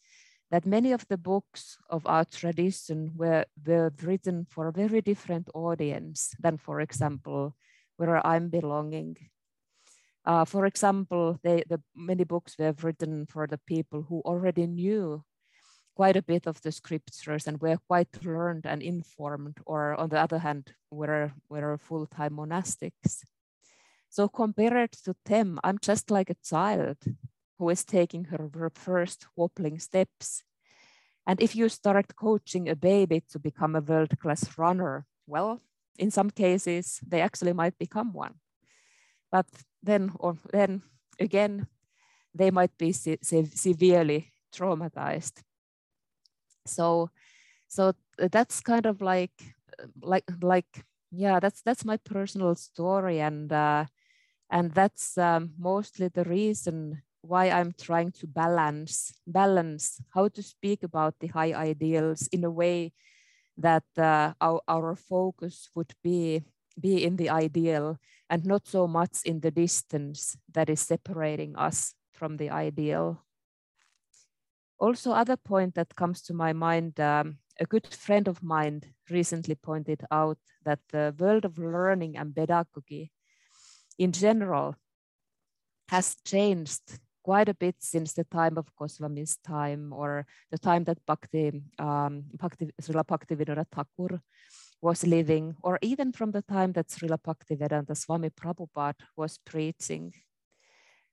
[0.50, 5.48] that many of the books of our tradition were, were written for a very different
[5.54, 7.54] audience than, for example,
[7.96, 9.16] where I'm belonging
[10.28, 15.24] uh, for example, they, the many books were written for the people who already knew
[15.96, 20.20] quite a bit of the scriptures and were quite learned and informed, or on the
[20.20, 23.24] other hand, were, were full-time monastics.
[24.10, 26.98] So compared to them, I'm just like a child
[27.58, 30.44] who is taking her, her first wobbling steps.
[31.26, 35.62] And if you start coaching a baby to become a world-class runner, well,
[35.98, 38.34] in some cases, they actually might become one.
[39.32, 39.46] But
[39.82, 40.82] then or then
[41.20, 41.66] again,
[42.34, 45.42] they might be se se severely traumatized.
[46.66, 47.10] So,
[47.68, 49.32] so that's kind of like,
[50.02, 53.86] like, like, yeah, that's that's my personal story, and uh,
[54.50, 60.82] and that's um, mostly the reason why I'm trying to balance balance how to speak
[60.82, 62.92] about the high ideals in a way
[63.56, 66.42] that uh, our, our focus would be
[66.80, 67.98] be in the ideal
[68.30, 73.24] and not so much in the distance that is separating us from the ideal.
[74.78, 79.54] Also, other point that comes to my mind, um, a good friend of mine recently
[79.54, 83.10] pointed out that the world of learning and pedagogy
[83.98, 84.76] in general
[85.88, 91.04] has changed quite a bit since the time of Goswami's time or the time that
[91.06, 94.22] Bhakti, um, Bhakti Srila Bhaktivinoda Thakur
[94.80, 100.12] was living, or even from the time that Srila Bhaktivedanta Swami Prabhupada was preaching.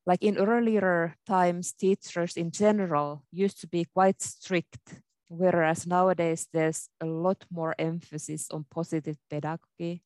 [0.05, 6.89] Like in earlier times, teachers in general used to be quite strict whereas nowadays there's
[7.01, 10.03] a lot more emphasis on positive pedagogy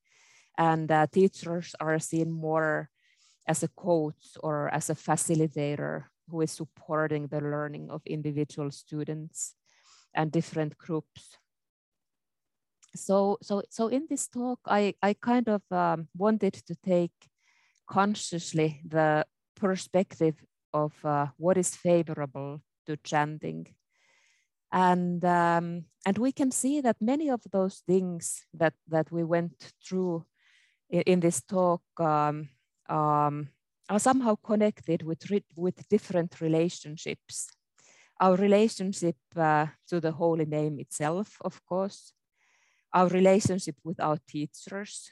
[0.58, 2.90] and uh, teachers are seen more
[3.48, 9.56] as a coach or as a facilitator who is supporting the learning of individual students
[10.14, 11.38] and different groups.
[12.96, 17.12] So, so, so in this talk, I, I kind of um, wanted to take
[17.88, 19.26] consciously the
[19.56, 20.36] perspective
[20.74, 23.68] of uh, what is favorable to chanting.
[24.72, 29.72] And, um, and we can see that many of those things that, that we went
[29.84, 30.26] through
[30.90, 32.50] in, in this talk um,
[32.88, 33.50] um,
[33.90, 35.24] are somehow connected with,
[35.56, 37.48] with different relationships.
[38.20, 42.14] Our relationship uh, to the holy name itself, of course,
[42.94, 45.12] our relationship with our teachers,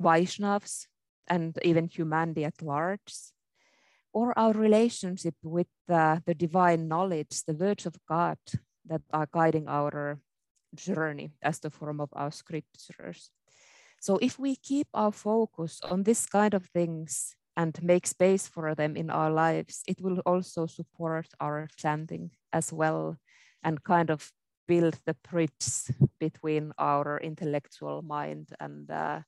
[0.00, 0.86] Vaishnavas,
[1.28, 3.32] and even humanity at large,
[4.12, 8.38] or our relationship with uh, the divine knowledge, the words of God
[8.86, 10.18] that are guiding our
[10.74, 13.30] journey as the form of our scriptures.
[14.00, 18.74] So if we keep our focus on this kind of things and make space for
[18.74, 23.16] them in our lives, it will also support our chanting as well
[23.64, 24.30] and kind of
[24.66, 29.20] build the bridge between our intellectual mind and, uh,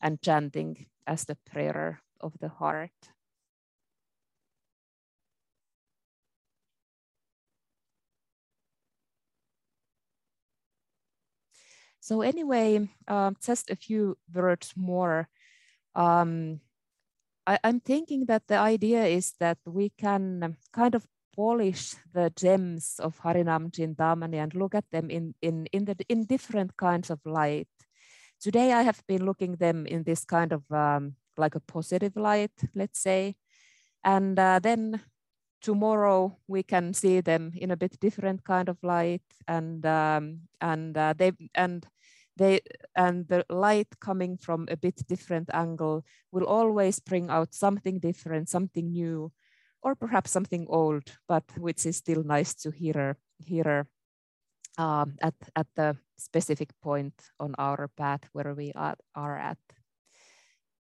[0.00, 2.90] and chanting as the prayer of the heart.
[12.04, 15.28] So anyway, uh, just a few words more.
[15.94, 16.60] Um,
[17.46, 23.00] I, am thinking that the idea is that we can kind of polish the gems
[23.00, 27.20] of Harinam Chintamani and look at them in, in, in, the, in different kinds of
[27.24, 27.68] light.
[28.40, 32.52] Today I have been looking them in this kind of um, like a positive light,
[32.74, 33.36] let's say.
[34.04, 35.00] And uh, then
[35.62, 40.96] tomorrow we can see them in a bit different kind of light and um, and
[40.96, 41.86] uh, they and
[42.36, 42.60] they
[42.94, 48.48] and the light coming from a bit different angle will always bring out something different
[48.48, 49.32] something new
[49.84, 53.86] or perhaps something old but which is still nice to hear hear
[54.78, 59.58] um, at at the specific point on our path where we are, are at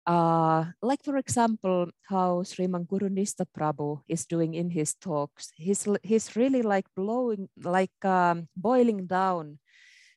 [0.05, 5.51] uh, like for example, how Sriman Gurunista Prabhu is doing in his talks.
[5.55, 9.59] He's, he's really like blowing, like um, boiling down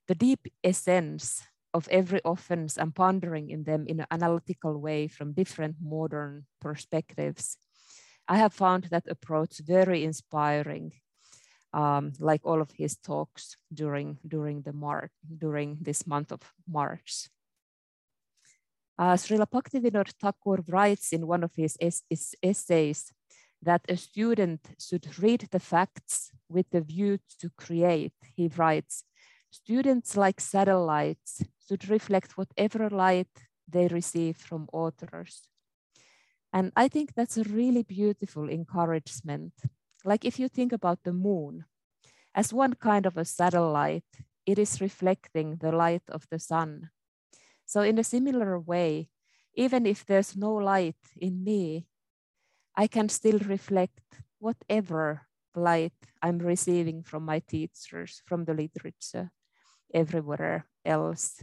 [0.08, 1.42] the deep essence
[1.74, 7.58] of every offense and pondering in them in an analytical way from different modern perspectives.
[8.28, 10.92] I have found that approach very inspiring,
[11.72, 17.28] um, like all of his talks during, during, the Mar during this month of March.
[18.98, 23.12] Uh, Srila Bhaktivinoda Thakur writes in one of his, es his essays
[23.62, 28.14] that a student should read the facts with the view to create.
[28.34, 29.04] He writes,
[29.50, 33.28] students like satellites should reflect whatever light
[33.68, 35.42] they receive from authors.
[36.52, 39.52] And I think that's a really beautiful encouragement.
[40.04, 41.64] Like if you think about the moon,
[42.34, 44.04] as one kind of a satellite,
[44.46, 46.90] it is reflecting the light of the sun.
[47.64, 49.10] So in a similar way,
[49.54, 51.88] even if there's no light in me,
[52.76, 54.00] I can still reflect
[54.38, 55.22] whatever
[55.54, 59.32] light I'm receiving from my teachers, from the literature,
[59.92, 61.42] everywhere else.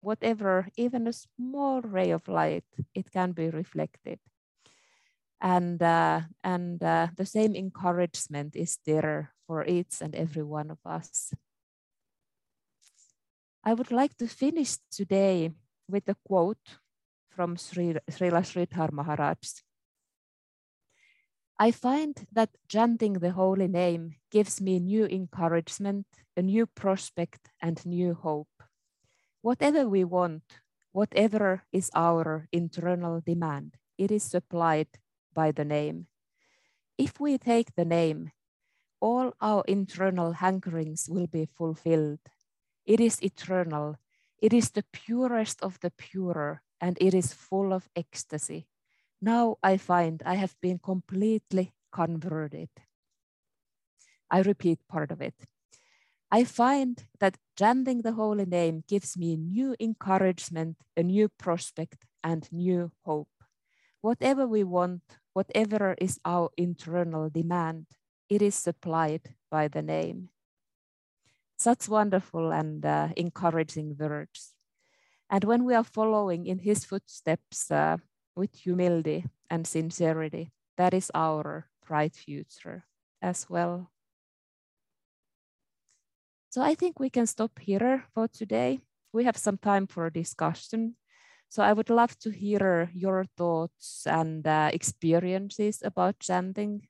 [0.00, 4.20] Whatever, even a small ray of light, it can be reflected.
[5.40, 10.78] And, uh, and uh, the same encouragement is there for each and every one of
[10.84, 11.32] us.
[13.64, 15.50] I would like to finish today
[15.88, 16.78] with a quote
[17.30, 19.62] from Sri, Srila Sridhar Maharaj.
[21.58, 27.84] I find that chanting the holy name gives me new encouragement, a new prospect, and
[27.84, 28.62] new hope.
[29.42, 30.44] Whatever we want,
[30.92, 34.88] whatever is our internal demand, it is supplied
[35.38, 35.98] by the name.
[37.06, 38.32] If we take the name,
[38.98, 42.18] all our internal hankerings will be fulfilled
[42.88, 43.98] it is eternal.
[44.40, 48.66] It is the purest of the purer, and it is full of ecstasy.
[49.20, 52.70] Now I find I have been completely converted.
[54.30, 55.34] I repeat part of it.
[56.30, 62.48] I find that chanting the holy name gives me new encouragement, a new prospect, and
[62.50, 63.28] new hope.
[64.00, 65.02] Whatever we want,
[65.38, 67.86] whatever is our internal demand,
[68.28, 70.30] it is supplied by the name.
[71.56, 74.54] Such wonderful and uh, encouraging words.
[75.30, 77.98] And when we are following in his footsteps uh,
[78.34, 82.86] with humility and sincerity, that is our bright future
[83.22, 83.92] as well.
[86.50, 88.80] So I think we can stop here for today.
[89.12, 90.97] We have some time for discussion.
[91.48, 96.88] So I would love to hear your thoughts and uh, experiences about chanting.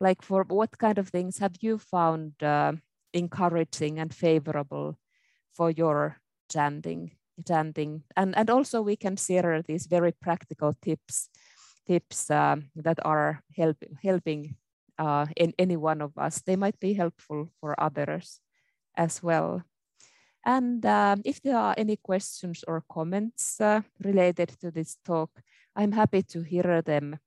[0.00, 2.72] Like for what kind of things have you found uh,
[3.12, 4.98] encouraging and favorable
[5.54, 6.18] for your
[6.50, 7.12] chanting?
[7.48, 11.30] chanting and and also we can share these very practical tips
[11.86, 14.56] tips uh, that are help, helping
[14.98, 18.40] uh, in any one of us they might be helpful for others
[18.96, 19.62] as well
[20.48, 25.30] and um, if there are any questions or comments uh, related to this talk
[25.76, 27.18] i'm happy to hear them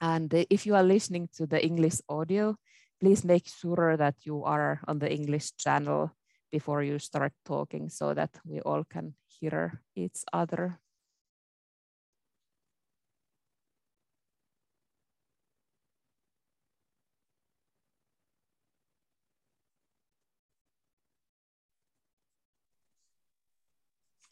[0.00, 2.54] and if you are listening to the english audio
[3.00, 6.10] please make sure that you are on the english channel
[6.50, 10.78] before you start talking so that we all can hear each other.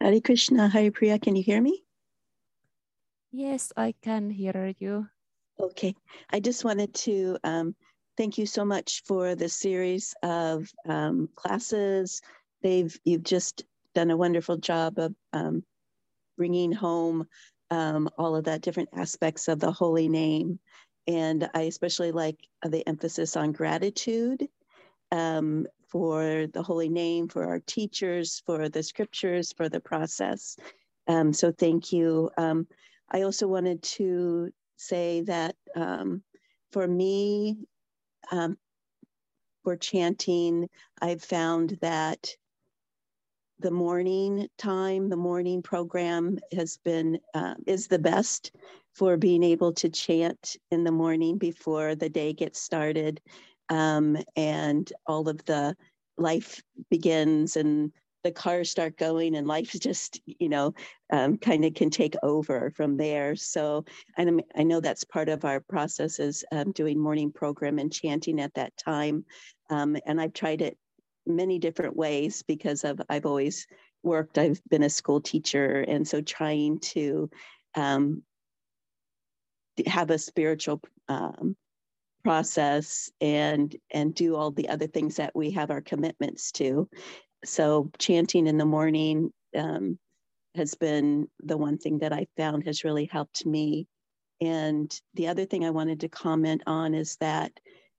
[0.00, 1.82] Hare Krishna, Haripriya, can you hear me?
[3.32, 5.08] Yes, I can hear you.
[5.58, 5.94] Okay,
[6.30, 7.74] I just wanted to um,
[8.16, 12.22] thank you so much for the series of um, classes.
[12.62, 15.64] They've you've just done a wonderful job of um,
[16.36, 17.26] bringing home
[17.72, 20.60] um, all of that different aspects of the holy name,
[21.08, 24.46] and I especially like the emphasis on gratitude
[25.10, 30.56] um, for the holy name, for our teachers, for the scriptures, for the process.
[31.06, 32.30] Um, so thank you.
[32.36, 32.66] Um,
[33.10, 35.56] I also wanted to say that
[36.70, 37.58] for me,
[38.30, 38.58] um,
[39.64, 40.68] for chanting,
[41.00, 42.36] I've found that
[43.60, 48.52] the morning time, the morning program has been uh, is the best
[48.94, 53.20] for being able to chant in the morning before the day gets started,
[53.68, 55.76] um, and all of the
[56.16, 57.92] life begins and
[58.24, 60.74] the cars start going and life just you know
[61.12, 63.36] um, kind of can take over from there.
[63.36, 63.84] So
[64.16, 68.40] and i know that's part of our process is um, doing morning program and chanting
[68.40, 69.24] at that time.
[69.70, 70.76] Um, and i've tried it
[71.26, 73.66] many different ways because of i've always
[74.02, 77.28] worked i've been a school teacher and so trying to
[77.74, 78.22] um,
[79.86, 81.56] have a spiritual um,
[82.28, 86.88] process and and do all the other things that we have our commitments to
[87.44, 89.98] so chanting in the morning um,
[90.54, 93.86] has been the one thing that I found has really helped me.
[94.40, 97.52] And the other thing I wanted to comment on is that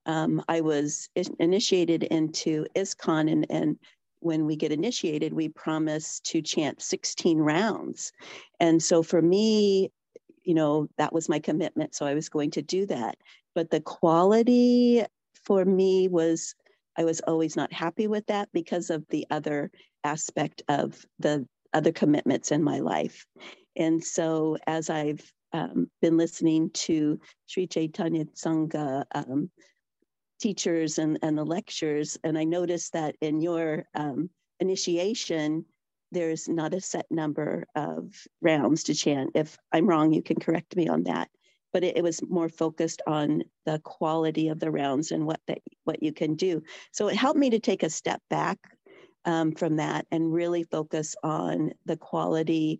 [0.05, 1.09] um, I was
[1.39, 3.77] initiated into ISKCON, and, and
[4.21, 8.11] when we get initiated, we promise to chant 16 rounds.
[8.59, 9.91] And so for me,
[10.43, 11.95] you know, that was my commitment.
[11.95, 13.17] So I was going to do that.
[13.55, 15.03] But the quality
[15.43, 16.55] for me was
[16.97, 19.71] I was always not happy with that because of the other
[20.03, 23.25] aspect of the other commitments in my life.
[23.75, 29.49] And so as I've um, been listening to Sri Chaitanya Sangha um,
[30.39, 34.29] teachers and, and the lectures, and I noticed that in your um,
[34.59, 35.65] initiation,
[36.11, 39.31] there's not a set number of rounds to chant.
[39.35, 41.29] If I'm wrong, you can correct me on that
[41.71, 45.59] but it, it, was more focused on the quality of the rounds and what that
[45.83, 46.63] what you can do.
[46.91, 48.57] So it helped me to take a step back
[49.25, 52.79] um, from that and really focus on the quality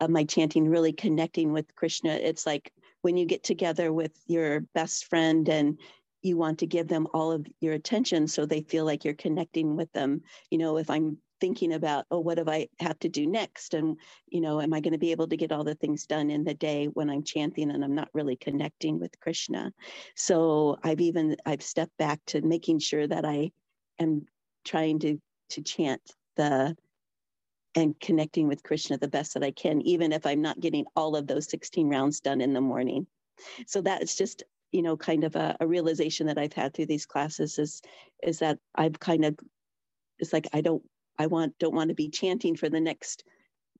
[0.00, 2.12] of my chanting, really connecting with Krishna.
[2.12, 2.72] It's like
[3.02, 5.78] when you get together with your best friend and
[6.22, 9.76] you want to give them all of your attention so they feel like you're connecting
[9.76, 10.22] with them.
[10.50, 13.74] You know, if I'm thinking about oh what do i have to do next?
[13.74, 16.30] And you know am i going to be able to get all the things done
[16.30, 19.72] in the day when i'm chanting and i'm not really connecting with krishna?
[20.16, 23.50] So i've even i've stepped back to making sure that i
[23.98, 24.26] am
[24.64, 25.18] trying to
[25.50, 26.02] to chant
[26.36, 26.76] the
[27.74, 31.16] and connecting with krishna the best that i can even if i'm not getting all
[31.16, 33.06] of those 16 rounds done in the morning.
[33.66, 37.06] So that's just you know kind of a, a realization that i've had through these
[37.06, 37.82] classes is
[38.22, 39.38] is that i've kind of
[40.18, 40.82] it's like i don't
[41.20, 43.24] I want don't want to be chanting for the next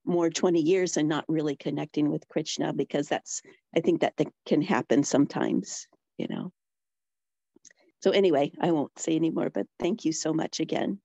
[0.05, 3.41] more 20 years and not really connecting with Krishna because that's
[3.75, 5.87] I think that, that can happen sometimes,
[6.19, 6.51] you know.
[8.03, 10.99] So anyway, I won't say anymore, but thank you so much again.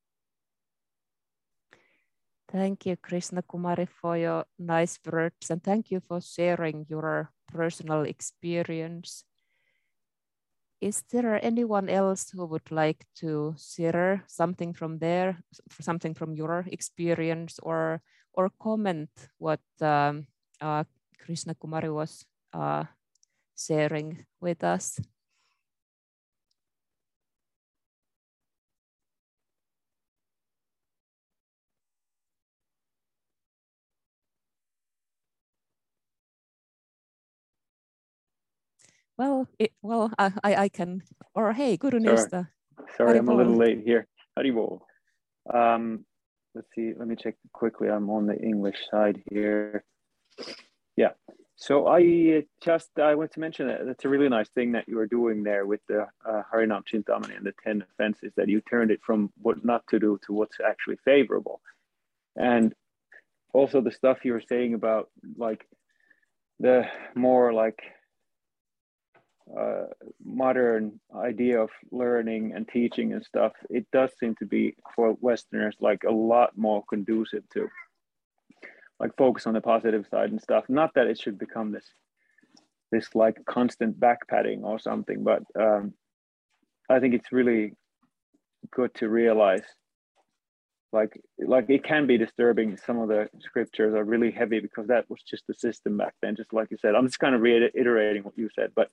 [2.53, 8.03] Thank you, Krishna Kumari, for your nice words, and thank you for sharing your personal
[8.03, 9.25] experience
[10.81, 15.41] is there anyone else who would like to share something from there,
[15.81, 18.03] something from your experience, or
[18.35, 20.27] or comment what um,
[20.61, 20.85] uh,
[21.25, 22.85] Krishna Kumari was uh,
[23.57, 25.01] sharing with us?
[39.19, 41.03] Well, it, well, I, I can,
[41.35, 42.31] or hey, Guru Nista.
[42.31, 44.07] Sorry, Sorry I'm a little late here.
[44.39, 44.81] Haribol.
[45.53, 46.05] Um,
[46.55, 47.89] let's see, let me check quickly.
[47.89, 49.85] I'm on the English side here.
[50.97, 51.11] Yeah.
[51.59, 54.99] So I just I want to mention that that's a really nice thing that you
[54.99, 58.91] are doing there with the uh, Harinam Chintamani and the ten offenses that you turned
[58.91, 61.63] it from what not to do to what's actually favorable,
[62.37, 62.75] and
[63.55, 65.09] also the stuff you were saying about
[65.39, 65.67] like
[66.61, 67.83] the more like
[69.55, 69.85] uh,
[70.25, 75.77] modern idea of learning and teaching and stuff, it does seem to be for Westerners
[75.81, 77.69] like a lot more conducive to
[78.99, 80.65] like focus on the positive side and stuff.
[80.69, 81.87] Not that it should become this
[82.93, 85.93] this like constant backpatting or something, but um,
[86.89, 87.75] I think it's really
[88.71, 89.65] good to realize
[90.93, 95.09] like like it can be disturbing some of the scriptures are really heavy because that
[95.11, 98.23] was just the system back then just like you said i'm just kind of reiterating
[98.23, 98.89] what you said but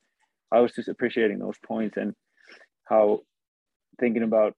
[0.54, 2.14] I was just appreciating those points and
[2.86, 3.22] how
[4.00, 4.54] thinking about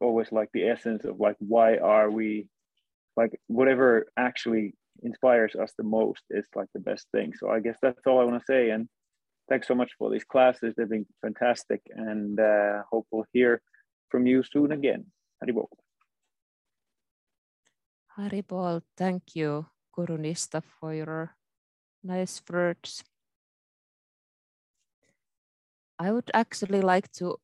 [0.00, 2.48] always like the essence of like why are we
[3.16, 7.32] like whatever actually inspires us the most is like the best thing.
[7.38, 8.70] So I guess that's all I want to say.
[8.70, 8.88] And
[9.48, 10.74] thanks so much for these classes.
[10.76, 13.62] They've been fantastic and uh, hope we'll hear
[14.08, 15.06] from you soon again.
[15.42, 15.68] Haribol.
[18.18, 21.34] Haribol, thank you, Gurunista, for your
[22.02, 23.02] nice words.
[26.00, 27.36] I would actually like to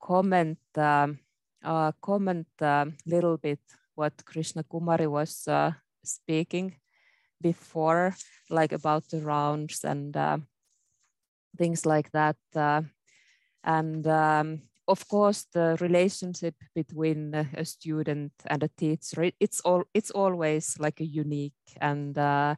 [0.00, 1.20] comment um,
[1.62, 3.60] uh, comment a uh, little bit
[3.94, 5.70] what Krishna Kumari was uh,
[6.04, 6.74] speaking
[7.40, 8.16] before,
[8.50, 10.38] like about the rounds and uh,
[11.56, 12.36] things like that.
[12.56, 12.82] Uh,
[13.62, 20.10] and um, of course, the relationship between a student and a teacher, it's all it's
[20.10, 22.56] always like a unique and uh,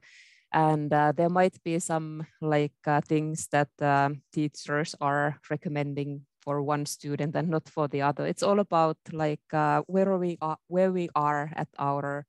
[0.54, 6.62] and uh, there might be some like uh, things that uh, teachers are recommending for
[6.62, 8.24] one student and not for the other.
[8.26, 12.24] It's all about like uh, where we are where we are at our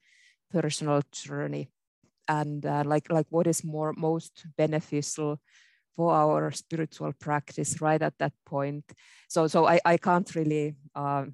[0.52, 1.70] personal journey.
[2.28, 5.40] And uh, like like what is more most beneficial
[5.96, 8.86] for our spiritual practice right at that point.
[9.30, 11.26] So so i, I can't really uh,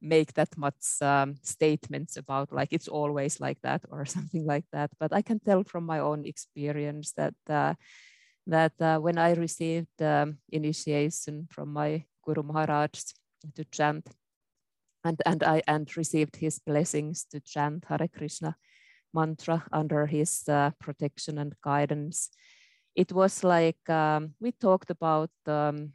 [0.00, 4.90] make that much um, statements about like it's always like that or something like that.
[4.98, 7.74] But I can tell from my own experience that uh,
[8.46, 12.90] that uh, when I received um, initiation from my Guru Maharaj
[13.54, 14.08] to chant,
[15.04, 18.56] and and I and received his blessings to chant Hare Krishna
[19.12, 22.30] mantra under his uh, protection and guidance.
[22.94, 25.92] It was like um, we talked about um,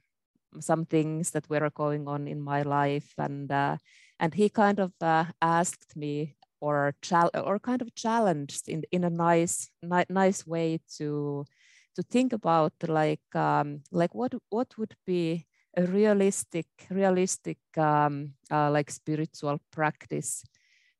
[0.61, 3.77] some things that were going on in my life and uh,
[4.19, 6.95] and he kind of uh, asked me or
[7.33, 11.45] or kind of challenged in in a nice ni- nice way to
[11.95, 15.45] to think about like um, like what what would be
[15.77, 20.43] a realistic realistic um, uh, like spiritual practice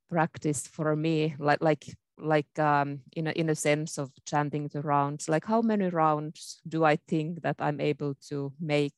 [0.10, 1.36] practice for me?
[1.40, 1.86] Like like
[2.18, 5.28] like um, in a, in a sense of chanting the rounds.
[5.28, 8.94] Like how many rounds do i think that i'm able to make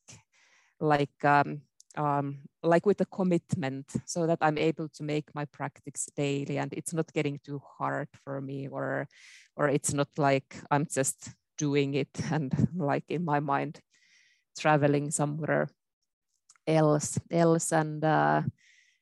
[0.80, 1.62] like um,
[1.96, 6.72] um, like with a commitment so that I'm able to make my practice daily and
[6.72, 9.08] it's not getting too hard for me or
[9.56, 13.80] or it's not like I'm just doing it and like in my mind
[14.58, 15.68] traveling somewhere
[16.66, 18.42] else else and uh,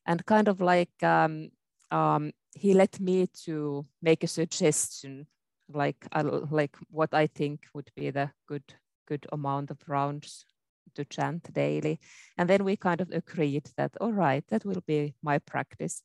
[0.06, 1.50] and kind of like um,
[1.90, 5.26] um, he let me to make a suggestion
[5.68, 8.74] like uh, like what I think would be the good
[9.06, 10.46] good amount of rounds
[10.94, 11.98] to chant daily.
[12.38, 16.02] And then we kind of agreed that, all right, that will be my practice.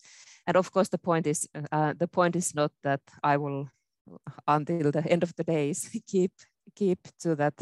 [0.48, 3.70] And of course, the point is, uh, the point is not that I will,
[4.48, 6.32] until the end of the days, keep
[6.76, 7.54] keep to that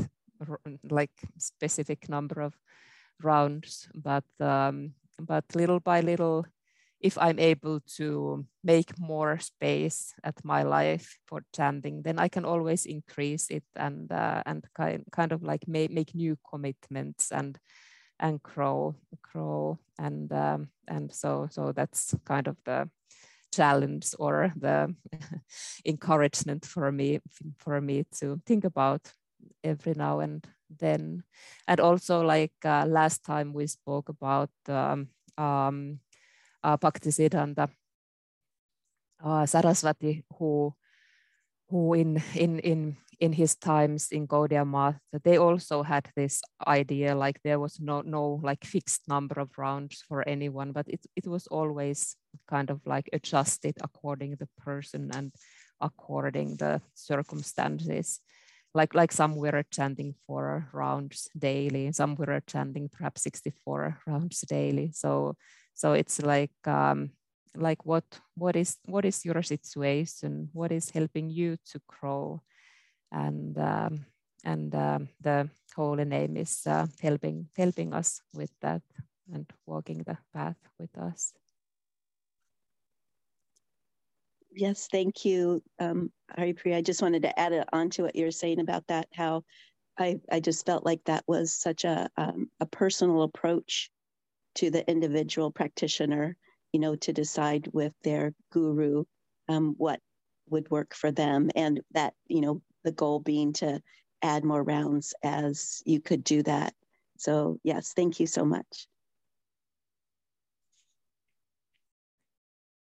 [0.90, 2.54] like specific number of
[3.22, 6.46] rounds, but um, but little by little,
[7.00, 12.46] if I'm able to make more space at my life for chanting, then I can
[12.46, 17.58] always increase it and uh, and kind kind of like make make new commitments and
[18.20, 22.90] and grow grow and um, and so so that's kind of the
[23.52, 24.94] challenge or the
[25.86, 27.20] encouragement for me
[27.58, 29.14] for me to think about
[29.64, 30.46] every now and
[30.80, 31.24] then.
[31.68, 36.00] And also like uh, last time we spoke about um, um,
[36.64, 37.70] uh, Bhaktisiddhanta
[39.24, 40.74] uh, Saraswati, who
[41.70, 47.16] who in in in in his times in Gaudiya Math, they also had this idea
[47.16, 51.28] like there was no no like fixed number of rounds for anyone, but it it
[51.28, 52.16] was always
[52.48, 55.34] kind of like adjusted according the person and
[55.82, 58.22] according the circumstances.
[58.74, 64.92] Like like some were chanting four rounds daily, some were chanting perhaps 64 rounds daily.
[64.94, 65.36] So
[65.74, 67.12] so it's like um,
[67.56, 68.06] like what
[68.36, 70.50] what is what is your situation?
[70.54, 72.42] What is helping you to grow?
[73.12, 74.06] And um,
[74.46, 78.82] and um, the holy name is uh, helping helping us with that
[79.34, 81.34] and walking the path with us.
[84.52, 86.78] Yes, thank you, um, Haripriya.
[86.78, 89.44] I just wanted to add on to what you're saying about that, how
[89.98, 93.92] I, I just felt like that was such a, um, a personal approach
[94.56, 96.36] to the individual practitioner,
[96.74, 99.06] you know, to decide with their guru
[99.48, 100.02] um, what
[100.50, 101.50] would work for them.
[101.56, 103.82] And that, you know, the goal being to
[104.22, 106.74] add more rounds as you could do that.
[107.18, 108.88] So, yes, thank you so much.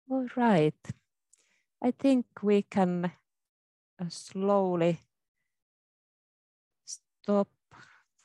[0.09, 0.75] All right.
[1.85, 3.11] I think we can
[3.99, 5.01] uh, slowly
[6.85, 7.49] stop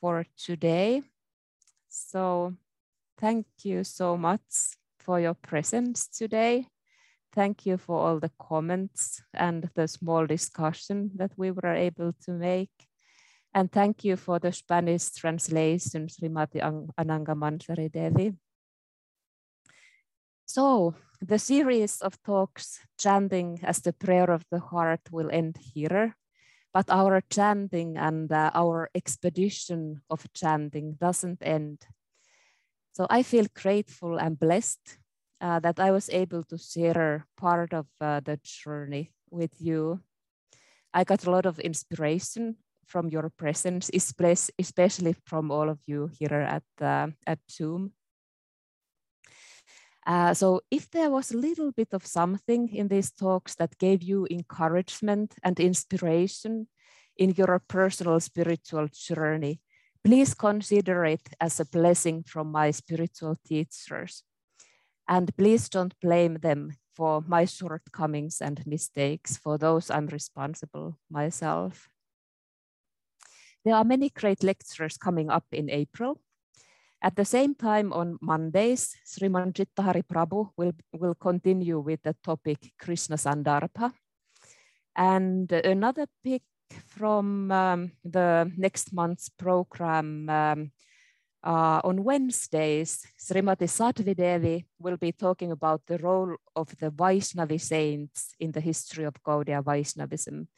[0.00, 1.02] for today.
[1.88, 2.54] So
[3.18, 6.68] thank you so much for your presence today.
[7.34, 12.30] Thank you for all the comments and the small discussion that we were able to
[12.30, 12.70] make.
[13.52, 16.60] And thank you for the Spanish translation, Srimati
[16.96, 18.34] Ananga Manjari Devi.
[20.48, 26.16] So the series of talks chanting as the prayer of the heart will end here,
[26.72, 31.84] but our chanting and uh, our expedition of chanting doesn't end.
[32.94, 34.96] So I feel grateful and blessed
[35.42, 40.00] uh, that I was able to share part of uh, the journey with you.
[40.94, 46.40] I got a lot of inspiration from your presence, especially from all of you here
[46.40, 47.92] at, uh, at Zoom.
[50.08, 54.02] Uh, so if there was a little bit of something in these talks that gave
[54.02, 56.66] you encouragement and inspiration
[57.18, 59.60] in your personal spiritual journey,
[60.02, 64.22] please consider it as a blessing from my spiritual teachers.
[65.06, 71.86] And please don't blame them for my shortcomings and mistakes, for those I'm responsible myself.
[73.62, 76.18] There are many great lectures coming up in April,
[77.00, 82.72] at the same time, on Mondays, Sriman Chittahari Prabhu will, will continue with the topic
[82.78, 83.92] Krishna Sandarbha.
[84.96, 86.42] And another pick
[86.88, 90.72] from um, the next month's program um,
[91.44, 98.34] uh, on Wednesdays, Srimati Sadvidevi will be talking about the role of the Vaishnavi saints
[98.40, 100.48] in the history of Gaudiya Vaishnavism.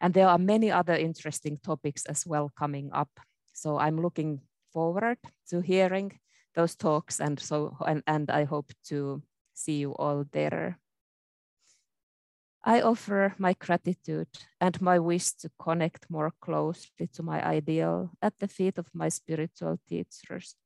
[0.00, 3.10] And there are many other interesting topics as well coming up.
[3.52, 4.40] So I'm looking
[4.72, 5.18] forward
[5.50, 6.18] to hearing
[6.54, 9.22] those talks and so and, and I hope to
[9.54, 10.78] see you all there.
[12.64, 14.28] I offer my gratitude
[14.60, 19.08] and my wish to connect more closely to my ideal at the feet of my
[19.08, 20.56] spiritual teachers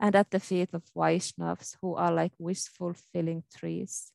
[0.00, 4.12] and at the feet of Vaishnavas who are like wish fulfilling trees,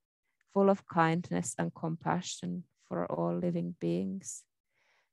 [0.53, 4.43] full of kindness and compassion for all living beings.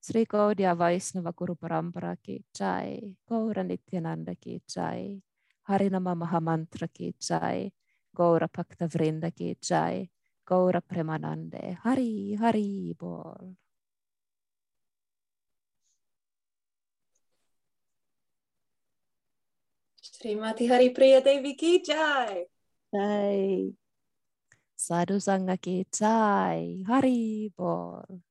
[0.02, 5.20] Sri Gaudiya Vaisnava Guru Parampara ki jai, Gaura Nityananda ki jai,
[5.68, 7.70] Harinama Mahamantra ki jai,
[8.16, 10.08] Gaura Bhakta Vrinda ki jai,
[10.48, 13.56] Gaura Premanande, Hari Hari Bol.
[20.02, 22.46] Srimati Hari Priya Devi ki jai.
[22.94, 23.68] Jai.
[24.76, 28.29] Sadhu Sangha ki jai, Hari Bol.